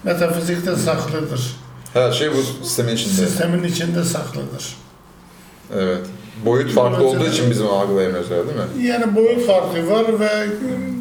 Metafizikte 0.05 0.77
saklıdır. 0.77 1.57
Her 1.95 2.13
şey 2.13 2.29
bu 2.33 2.65
sistemin 2.65 2.93
içinde. 2.95 3.13
Sistemin 3.27 3.63
içinde 3.65 4.05
saklıdır. 4.05 4.77
Evet. 5.77 6.07
Boyut 6.45 6.73
farklı 6.73 6.99
Dolayısıyla- 6.99 7.25
olduğu 7.27 7.33
için 7.35 7.51
bizim 7.51 7.67
algılayamıyoruz 7.67 8.31
öyle 8.31 8.43
değil 8.47 8.57
mi? 8.57 8.87
Yani 8.87 9.15
boyut 9.17 9.47
farkı 9.47 9.91
var 9.91 10.21
ve 10.21 10.47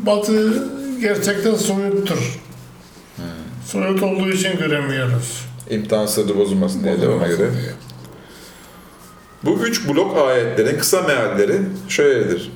batı 0.05 0.63
gerçekten 1.01 1.55
soyuttur. 1.55 2.39
Soyut 3.65 4.03
olduğu 4.03 4.29
için 4.29 4.57
göremiyoruz. 4.57 5.45
İmtihan 5.69 6.05
sırrı 6.05 6.37
bozulmasın 6.37 6.83
diye 6.83 6.93
ona 7.09 7.27
göre. 7.27 7.37
diye. 7.37 7.71
Bu 9.43 9.51
üç 9.67 9.89
blok 9.89 10.17
ayetlerin 10.17 10.79
kısa 10.79 11.01
mealleri 11.01 11.61
şöyledir. 11.89 12.51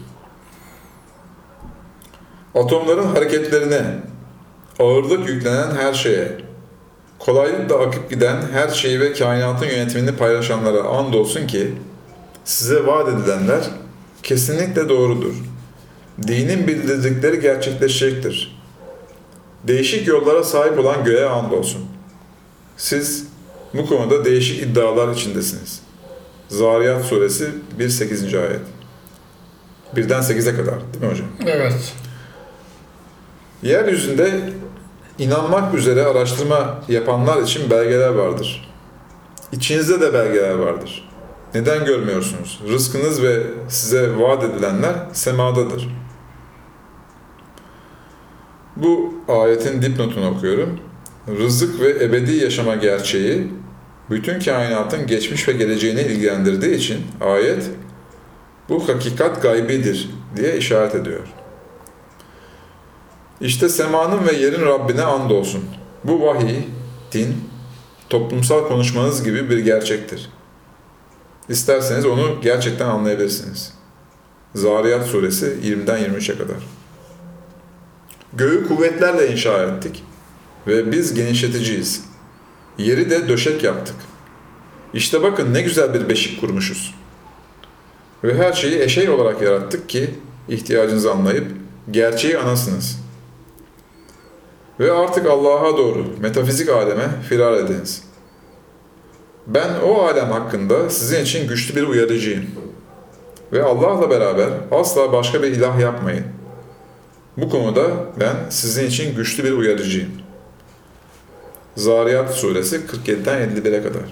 Atomların 2.55 3.03
hareketlerine, 3.07 3.81
ağırlık 4.79 5.29
yüklenen 5.29 5.75
her 5.75 5.93
şeye, 5.93 6.31
kolaylıkla 7.19 7.79
akıp 7.79 8.09
giden 8.09 8.41
her 8.53 8.67
şeyi 8.69 8.99
ve 8.99 9.13
kainatın 9.13 9.65
yönetimini 9.65 10.11
paylaşanlara 10.15 10.83
andolsun 10.83 11.47
ki, 11.47 11.73
size 12.45 12.85
vaat 12.85 13.09
edilenler 13.09 13.63
kesinlikle 14.23 14.89
doğrudur. 14.89 15.33
Dinin 16.27 16.67
bildirdikleri 16.67 17.39
gerçekleşecektir. 17.39 18.61
Değişik 19.63 20.07
yollara 20.07 20.43
sahip 20.43 20.79
olan 20.79 21.03
göğe 21.03 21.25
andolsun. 21.25 21.85
Siz 22.77 23.27
bu 23.73 23.85
konuda 23.85 24.25
değişik 24.25 24.63
iddialar 24.63 25.13
içindesiniz. 25.13 25.81
Zariyat 26.47 27.05
suresi 27.05 27.49
1-8. 27.79 28.39
ayet. 28.39 28.61
Birden 29.95 30.21
8'e 30.21 30.55
kadar 30.55 30.75
değil 30.93 31.03
mi 31.03 31.11
hocam? 31.11 31.27
Evet. 31.45 31.93
Yeryüzünde 33.63 34.49
inanmak 35.19 35.73
üzere 35.73 36.03
araştırma 36.03 36.81
yapanlar 36.87 37.41
için 37.41 37.69
belgeler 37.69 38.09
vardır. 38.09 38.73
İçinizde 39.51 40.01
de 40.01 40.13
belgeler 40.13 40.53
vardır. 40.53 41.09
Neden 41.55 41.85
görmüyorsunuz? 41.85 42.59
Rızkınız 42.67 43.23
ve 43.23 43.43
size 43.69 44.17
vaat 44.17 44.43
edilenler 44.43 44.95
semadadır. 45.13 45.89
Bu 48.75 49.13
ayetin 49.27 49.81
dipnotunu 49.81 50.29
okuyorum. 50.29 50.79
Rızık 51.27 51.79
ve 51.79 52.03
ebedi 52.05 52.35
yaşama 52.35 52.75
gerçeği 52.75 53.47
bütün 54.09 54.39
kainatın 54.39 55.07
geçmiş 55.07 55.47
ve 55.47 55.51
geleceğini 55.51 56.01
ilgilendirdiği 56.01 56.75
için 56.75 57.01
ayet 57.21 57.69
bu 58.69 58.89
hakikat 58.89 59.41
gaybidir 59.41 60.09
diye 60.35 60.57
işaret 60.57 60.95
ediyor. 60.95 61.27
İşte 63.41 63.69
semanın 63.69 64.27
ve 64.27 64.33
yerin 64.33 64.65
Rabbine 64.65 65.03
andolsun. 65.03 65.63
Bu 66.03 66.21
vahiy, 66.21 66.59
din, 67.11 67.35
toplumsal 68.09 68.67
konuşmanız 68.67 69.23
gibi 69.23 69.49
bir 69.49 69.57
gerçektir. 69.57 70.29
İsterseniz 71.49 72.05
onu 72.05 72.41
gerçekten 72.41 72.87
anlayabilirsiniz. 72.87 73.73
Zariyat 74.55 75.05
suresi 75.05 75.45
20'den 75.45 75.99
23'e 75.99 76.37
kadar. 76.37 76.57
Göğü 78.33 78.67
kuvvetlerle 78.67 79.31
inşa 79.31 79.63
ettik 79.63 80.03
ve 80.67 80.91
biz 80.91 81.13
genişleticiyiz. 81.13 82.05
Yeri 82.77 83.09
de 83.09 83.29
döşek 83.29 83.63
yaptık. 83.63 83.95
İşte 84.93 85.23
bakın 85.23 85.53
ne 85.53 85.61
güzel 85.61 85.93
bir 85.93 86.09
beşik 86.09 86.41
kurmuşuz. 86.41 86.95
Ve 88.23 88.37
her 88.37 88.53
şeyi 88.53 88.81
eşey 88.81 89.09
olarak 89.09 89.41
yarattık 89.41 89.89
ki 89.89 90.09
ihtiyacınızı 90.49 91.11
anlayıp 91.11 91.51
gerçeği 91.91 92.37
anasınız. 92.37 92.99
Ve 94.79 94.91
artık 94.91 95.25
Allah'a 95.25 95.77
doğru, 95.77 96.05
metafizik 96.19 96.69
aleme 96.69 97.21
firar 97.29 97.53
ediniz. 97.53 98.03
Ben 99.47 99.69
o 99.85 100.01
alem 100.01 100.31
hakkında 100.31 100.89
sizin 100.89 101.23
için 101.23 101.47
güçlü 101.47 101.75
bir 101.75 101.83
uyarıcıyım. 101.87 102.45
Ve 103.51 103.63
Allah'la 103.63 104.09
beraber 104.09 104.49
asla 104.71 105.13
başka 105.13 105.43
bir 105.43 105.47
ilah 105.47 105.79
yapmayın. 105.79 106.25
Bu 107.37 107.49
konuda 107.49 107.87
ben 108.19 108.35
sizin 108.49 108.87
için 108.87 109.15
güçlü 109.15 109.43
bir 109.43 109.51
uyarıcıyım. 109.51 110.09
Zariyat 111.75 112.33
suresi 112.35 112.75
47'den 112.75 113.49
51'e 113.49 113.83
kadar. 113.83 114.03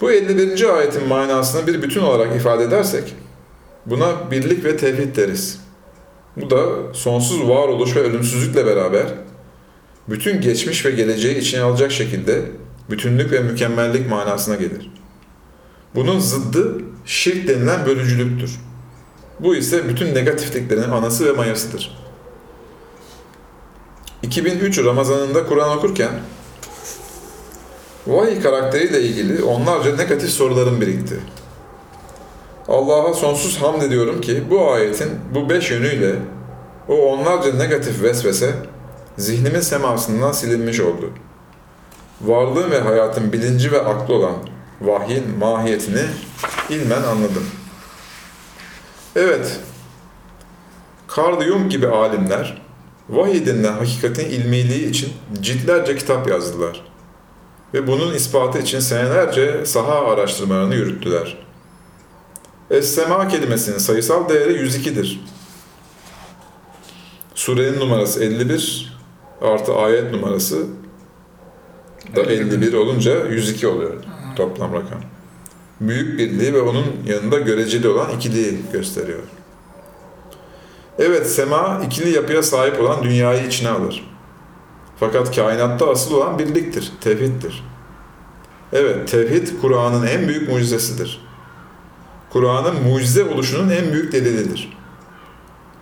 Bu 0.00 0.12
51. 0.12 0.76
ayetin 0.76 1.08
manasını 1.08 1.66
bir 1.66 1.82
bütün 1.82 2.00
olarak 2.00 2.36
ifade 2.36 2.64
edersek, 2.64 3.14
buna 3.86 4.30
birlik 4.30 4.64
ve 4.64 4.76
tevhid 4.76 5.16
deriz. 5.16 5.60
Bu 6.36 6.50
da 6.50 6.94
sonsuz 6.94 7.48
varoluş 7.48 7.96
ve 7.96 8.00
ölümsüzlükle 8.00 8.66
beraber 8.66 9.06
bütün 10.08 10.40
geçmiş 10.40 10.86
ve 10.86 10.90
geleceği 10.90 11.38
içine 11.38 11.62
alacak 11.62 11.92
şekilde 11.92 12.42
bütünlük 12.90 13.32
ve 13.32 13.40
mükemmellik 13.40 14.10
manasına 14.10 14.54
gelir. 14.54 14.90
Bunun 15.94 16.18
zıddı 16.18 16.78
şirk 17.04 17.48
denilen 17.48 17.86
bölücülüktür. 17.86 18.60
Bu 19.40 19.56
ise 19.56 19.88
bütün 19.88 20.14
negatifliklerin 20.14 20.90
anası 20.90 21.26
ve 21.26 21.32
mayasıdır. 21.32 21.98
2003 24.22 24.84
Ramazanında 24.84 25.46
Kur'an 25.46 25.78
okurken 25.78 26.10
vahiy 28.06 28.40
karakteriyle 28.40 29.00
ilgili 29.02 29.42
onlarca 29.42 29.96
negatif 29.96 30.30
sorularım 30.30 30.80
birikti. 30.80 31.20
Allah'a 32.68 33.14
sonsuz 33.14 33.62
hamd 33.62 33.82
ediyorum 33.82 34.20
ki 34.20 34.44
bu 34.50 34.70
ayetin 34.70 35.10
bu 35.34 35.50
beş 35.50 35.70
yönüyle 35.70 36.14
o 36.88 36.94
onlarca 36.94 37.54
negatif 37.54 38.02
vesvese 38.02 38.54
zihnimin 39.18 39.60
semasından 39.60 40.32
silinmiş 40.32 40.80
oldu. 40.80 41.10
Varlığım 42.20 42.70
ve 42.70 42.80
hayatın 42.80 43.32
bilinci 43.32 43.72
ve 43.72 43.80
aklı 43.80 44.14
olan 44.14 44.36
vahyin 44.80 45.38
mahiyetini 45.38 46.02
ilmen 46.70 47.02
anladım. 47.02 47.46
Evet, 49.16 49.60
Carl 51.16 51.42
Jung 51.42 51.70
gibi 51.70 51.88
alimler 51.88 52.62
vahiy 53.08 53.46
denilen 53.46 53.72
hakikatin 53.72 54.30
ilmiliği 54.30 54.90
için 54.90 55.12
ciltlerce 55.40 55.96
kitap 55.96 56.28
yazdılar. 56.28 56.82
Ve 57.74 57.86
bunun 57.86 58.14
ispatı 58.14 58.58
için 58.58 58.80
senelerce 58.80 59.66
saha 59.66 60.06
araştırmalarını 60.06 60.74
yürüttüler. 60.74 61.38
Es-Sema 62.70 63.28
kelimesinin 63.28 63.78
sayısal 63.78 64.28
değeri 64.28 64.52
102'dir. 64.52 65.24
Surenin 67.34 67.80
numarası 67.80 68.24
51 68.24 68.98
artı 69.42 69.74
ayet 69.74 70.12
numarası 70.12 70.66
da 72.16 72.22
51 72.22 72.72
olunca 72.72 73.26
102 73.26 73.66
oluyor 73.66 73.92
toplam 74.36 74.72
rakam. 74.72 75.00
Büyük 75.80 76.18
birliği 76.18 76.54
ve 76.54 76.60
onun 76.60 76.86
yanında 77.06 77.38
göreceli 77.38 77.88
olan 77.88 78.10
ikiliği 78.10 78.58
gösteriyor. 78.72 79.22
Evet, 80.98 81.30
sema 81.30 81.82
ikili 81.86 82.10
yapıya 82.10 82.42
sahip 82.42 82.80
olan 82.80 83.02
dünyayı 83.02 83.46
içine 83.46 83.68
alır. 83.68 84.10
Fakat 85.00 85.36
kainatta 85.36 85.90
asıl 85.90 86.14
olan 86.14 86.38
birliktir, 86.38 86.92
tevhiddir. 87.00 87.64
Evet, 88.72 89.08
tevhid 89.08 89.48
Kur'an'ın 89.60 90.06
en 90.06 90.28
büyük 90.28 90.48
mucizesidir. 90.48 91.26
Kur'an'ın 92.30 92.82
mucize 92.82 93.24
oluşunun 93.24 93.70
en 93.70 93.92
büyük 93.92 94.12
delilidir. 94.12 94.76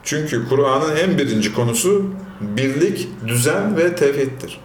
Çünkü 0.02 0.48
Kur'an'ın 0.48 0.96
en 0.96 1.18
birinci 1.18 1.54
konusu 1.54 2.04
birlik, 2.40 3.08
düzen 3.26 3.76
ve 3.76 3.96
tevhiddir. 3.96 4.60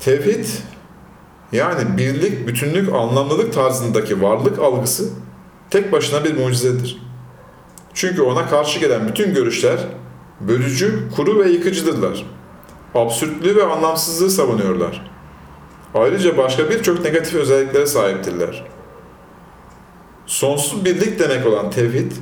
Tevhid, 0.00 0.46
yani 1.52 1.98
birlik, 1.98 2.46
bütünlük, 2.46 2.92
anlamlılık 2.92 3.52
tarzındaki 3.52 4.22
varlık 4.22 4.58
algısı 4.58 5.10
tek 5.70 5.92
başına 5.92 6.24
bir 6.24 6.36
mucizedir. 6.38 7.02
Çünkü 7.94 8.22
ona 8.22 8.46
karşı 8.46 8.80
gelen 8.80 9.08
bütün 9.08 9.34
görüşler 9.34 9.78
bölücü, 10.40 11.08
kuru 11.16 11.38
ve 11.38 11.50
yıkıcıdırlar. 11.50 12.26
Absürtlüğü 12.94 13.56
ve 13.56 13.64
anlamsızlığı 13.64 14.30
savunuyorlar. 14.30 15.10
Ayrıca 15.94 16.36
başka 16.36 16.70
birçok 16.70 17.04
negatif 17.04 17.34
özelliklere 17.34 17.86
sahiptirler. 17.86 18.64
Sonsuz 20.26 20.84
birlik 20.84 21.18
demek 21.18 21.46
olan 21.46 21.70
tevhid, 21.70 22.12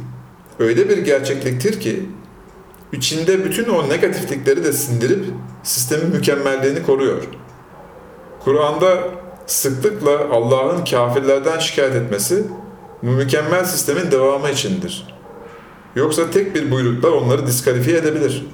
öyle 0.59 0.89
bir 0.89 0.99
gerçekliktir 0.99 1.81
ki, 1.81 2.07
içinde 2.93 3.45
bütün 3.45 3.69
o 3.69 3.89
negatiflikleri 3.89 4.65
de 4.65 4.73
sindirip 4.73 5.25
sistemin 5.63 6.11
mükemmelliğini 6.11 6.83
koruyor. 6.83 7.23
Kur'an'da 8.45 8.99
sıklıkla 9.47 10.19
Allah'ın 10.33 10.85
kafirlerden 10.85 11.59
şikayet 11.59 11.95
etmesi 11.95 12.45
mükemmel 13.03 13.65
sistemin 13.65 14.11
devamı 14.11 14.51
içindir. 14.51 15.07
Yoksa 15.97 16.31
tek 16.31 16.55
bir 16.55 16.71
buyrukla 16.71 17.11
onları 17.11 17.47
diskalifiye 17.47 17.99
edebilir. 17.99 18.47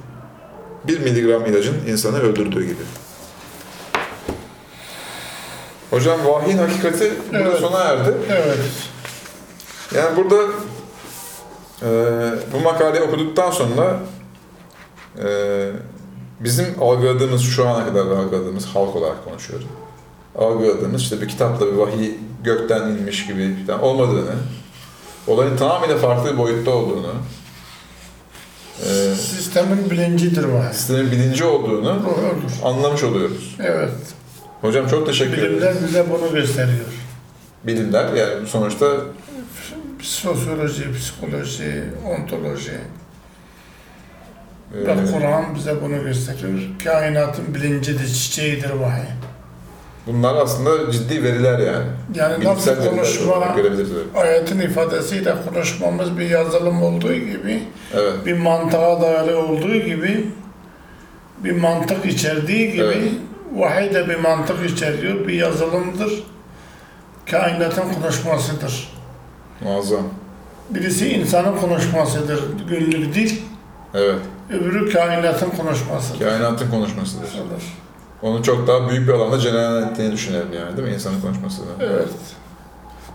Bir 0.87 0.99
miligram 0.99 1.45
ilacın 1.45 1.75
insanı 1.87 2.19
öldürdüğü 2.19 2.63
gibi. 2.63 2.83
Hocam 5.89 6.19
vahyin 6.25 6.57
hakikati 6.57 7.11
burada 7.31 7.49
Evet. 7.49 7.59
sona 7.59 7.79
erdi. 7.79 8.13
Evet. 8.29 8.57
Yani 9.95 10.17
burada 10.17 10.43
e, 11.81 11.89
bu 12.53 12.59
makaleyi 12.59 13.03
okuduktan 13.03 13.51
sonra 13.51 13.99
e, 15.23 15.27
bizim 16.39 16.65
algıladığımız, 16.81 17.41
şu 17.41 17.67
ana 17.69 17.85
kadar 17.85 18.01
algıladığımız, 18.05 18.65
halk 18.65 18.95
olarak 18.95 19.25
konuşuyorum. 19.25 19.67
Algıladığımız 20.37 21.01
işte 21.01 21.21
bir 21.21 21.27
kitapla 21.27 21.67
bir 21.67 21.71
vahiy 21.71 22.11
gökten 22.43 22.81
inmiş 22.87 23.27
gibi 23.27 23.55
falan 23.67 23.81
olmadığını, 23.83 24.35
olayın 25.27 25.57
tamamıyla 25.57 25.97
farklı 25.97 26.33
bir 26.33 26.37
boyutta 26.37 26.71
olduğunu, 26.71 27.13
e, 28.85 29.15
Sistemin 29.15 29.89
bilincidir 29.89 30.43
vahiy. 30.43 30.73
sistemin 30.73 31.11
bilinci 31.11 31.43
olduğunu 31.43 31.85
Doğrudur. 32.05 32.51
anlamış 32.63 33.03
oluyoruz. 33.03 33.55
Evet. 33.59 33.91
Hocam 34.61 34.87
çok 34.87 35.05
teşekkür 35.07 35.37
Bilimler 35.37 35.57
ederiz. 35.57 35.77
bize 35.87 36.05
bunu 36.09 36.33
gösteriyor. 36.33 36.85
Bilimler 37.63 38.13
yani 38.13 38.47
sonuçta 38.47 38.85
Sosyoloji, 40.01 40.83
psikoloji, 40.93 41.83
ontoloji. 42.05 42.77
Ve 44.73 45.11
Kur'an 45.13 45.55
bize 45.55 45.81
bunu 45.81 46.03
gösteriyor. 46.03 46.59
Kainatın 46.83 47.55
bilincidir, 47.55 48.07
çiçeğidir 48.07 48.69
vahiy. 48.69 49.03
bunlar 50.07 50.35
aslında 50.35 50.91
ciddi 50.91 51.23
veriler 51.23 51.59
yani. 51.59 51.85
Yani 52.15 52.41
Bilimsel 52.41 52.77
nasıl 52.77 52.89
konuşma, 52.89 53.55
ayetin 54.15 54.59
ifadesiyle 54.59 55.35
konuşmamız 55.49 56.17
bir 56.17 56.29
yazılım 56.29 56.83
olduğu 56.83 57.13
gibi, 57.13 57.63
Evet. 57.93 58.13
bir 58.25 58.33
mantığa 58.37 59.01
dayalı 59.01 59.37
olduğu 59.39 59.75
gibi, 59.75 60.27
bir 61.43 61.51
mantık 61.51 62.05
içerdiği 62.05 62.71
gibi, 62.71 62.83
Evet. 62.83 63.11
vahiy 63.55 63.93
de 63.93 64.09
bir 64.09 64.15
mantık 64.19 64.71
içeriyor, 64.71 65.27
bir 65.27 65.33
yazılımdır. 65.33 66.23
Kainatın 67.31 67.93
konuşmasıdır. 67.93 68.93
Muazzam. 69.61 70.03
Birisi 70.69 71.09
insanın 71.09 71.57
konuşmasıdır, 71.57 72.43
günlük 72.69 73.15
dil. 73.15 73.31
Evet. 73.93 74.19
Öbürü 74.49 74.93
kainatın 74.93 75.49
konuşmasıdır. 75.49 76.19
Kainatın 76.19 76.69
konuşmasıdır. 76.71 77.23
Olur. 77.33 77.63
Onu 78.21 78.43
çok 78.43 78.67
daha 78.67 78.89
büyük 78.89 79.07
bir 79.07 79.13
alanda 79.13 79.39
cereyan 79.39 79.83
ettiğini 79.89 80.11
düşünelim 80.11 80.53
yani 80.53 80.77
değil 80.77 80.87
mi? 80.87 80.93
İnsanın 80.93 81.21
konuşması. 81.21 81.61
Evet. 81.79 82.07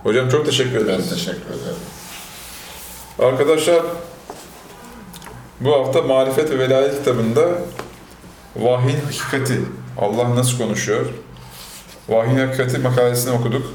Hocam 0.02 0.28
çok 0.28 0.46
teşekkür 0.46 0.74
Ben 0.74 0.84
ederiz. 0.84 1.10
teşekkür 1.10 1.40
ederim. 1.46 1.76
Arkadaşlar 3.18 3.82
bu 5.60 5.72
hafta 5.72 6.02
Marifet 6.02 6.50
ve 6.50 6.58
Velayet 6.58 6.98
kitabında 6.98 7.40
Vahyin 8.56 9.00
Hakikati, 9.04 9.60
Allah 9.98 10.34
nasıl 10.36 10.58
konuşuyor? 10.58 11.06
Vahyin 12.08 12.38
Hakikati 12.46 12.78
makalesini 12.78 13.32
okuduk. 13.34 13.66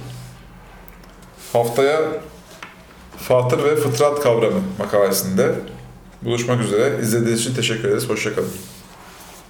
Haftaya 1.54 2.00
Fatır 3.18 3.64
ve 3.64 3.76
Fıtrat 3.76 4.20
kavramı 4.20 4.62
makalesinde 4.80 5.56
buluşmak 6.22 6.62
üzere. 6.62 7.00
İzlediğiniz 7.02 7.42
için 7.42 7.54
teşekkür 7.54 7.88
ederiz. 7.88 8.10
Hoşçakalın. 8.10 8.50